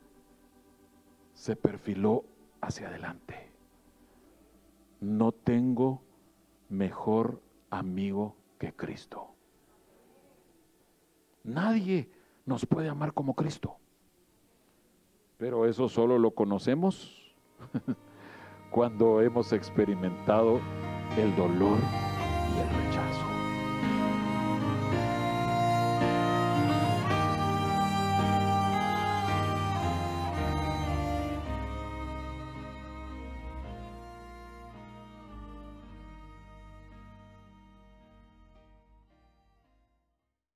se 1.34 1.54
perfiló 1.54 2.24
hacia 2.60 2.88
adelante. 2.88 3.50
No 5.00 5.30
tengo 5.30 6.02
mejor 6.68 7.40
amigo 7.70 8.34
que 8.58 8.72
Cristo. 8.72 9.28
Nadie 11.44 12.10
nos 12.44 12.66
puede 12.66 12.88
amar 12.88 13.12
como 13.12 13.34
Cristo. 13.34 13.76
Pero 15.44 15.66
eso 15.66 15.90
solo 15.90 16.18
lo 16.18 16.30
conocemos 16.30 17.22
cuando 18.70 19.20
hemos 19.20 19.52
experimentado 19.52 20.58
el 21.18 21.36
dolor 21.36 21.76
y 22.56 22.60
el 22.60 22.86
rechazo. 22.86 23.03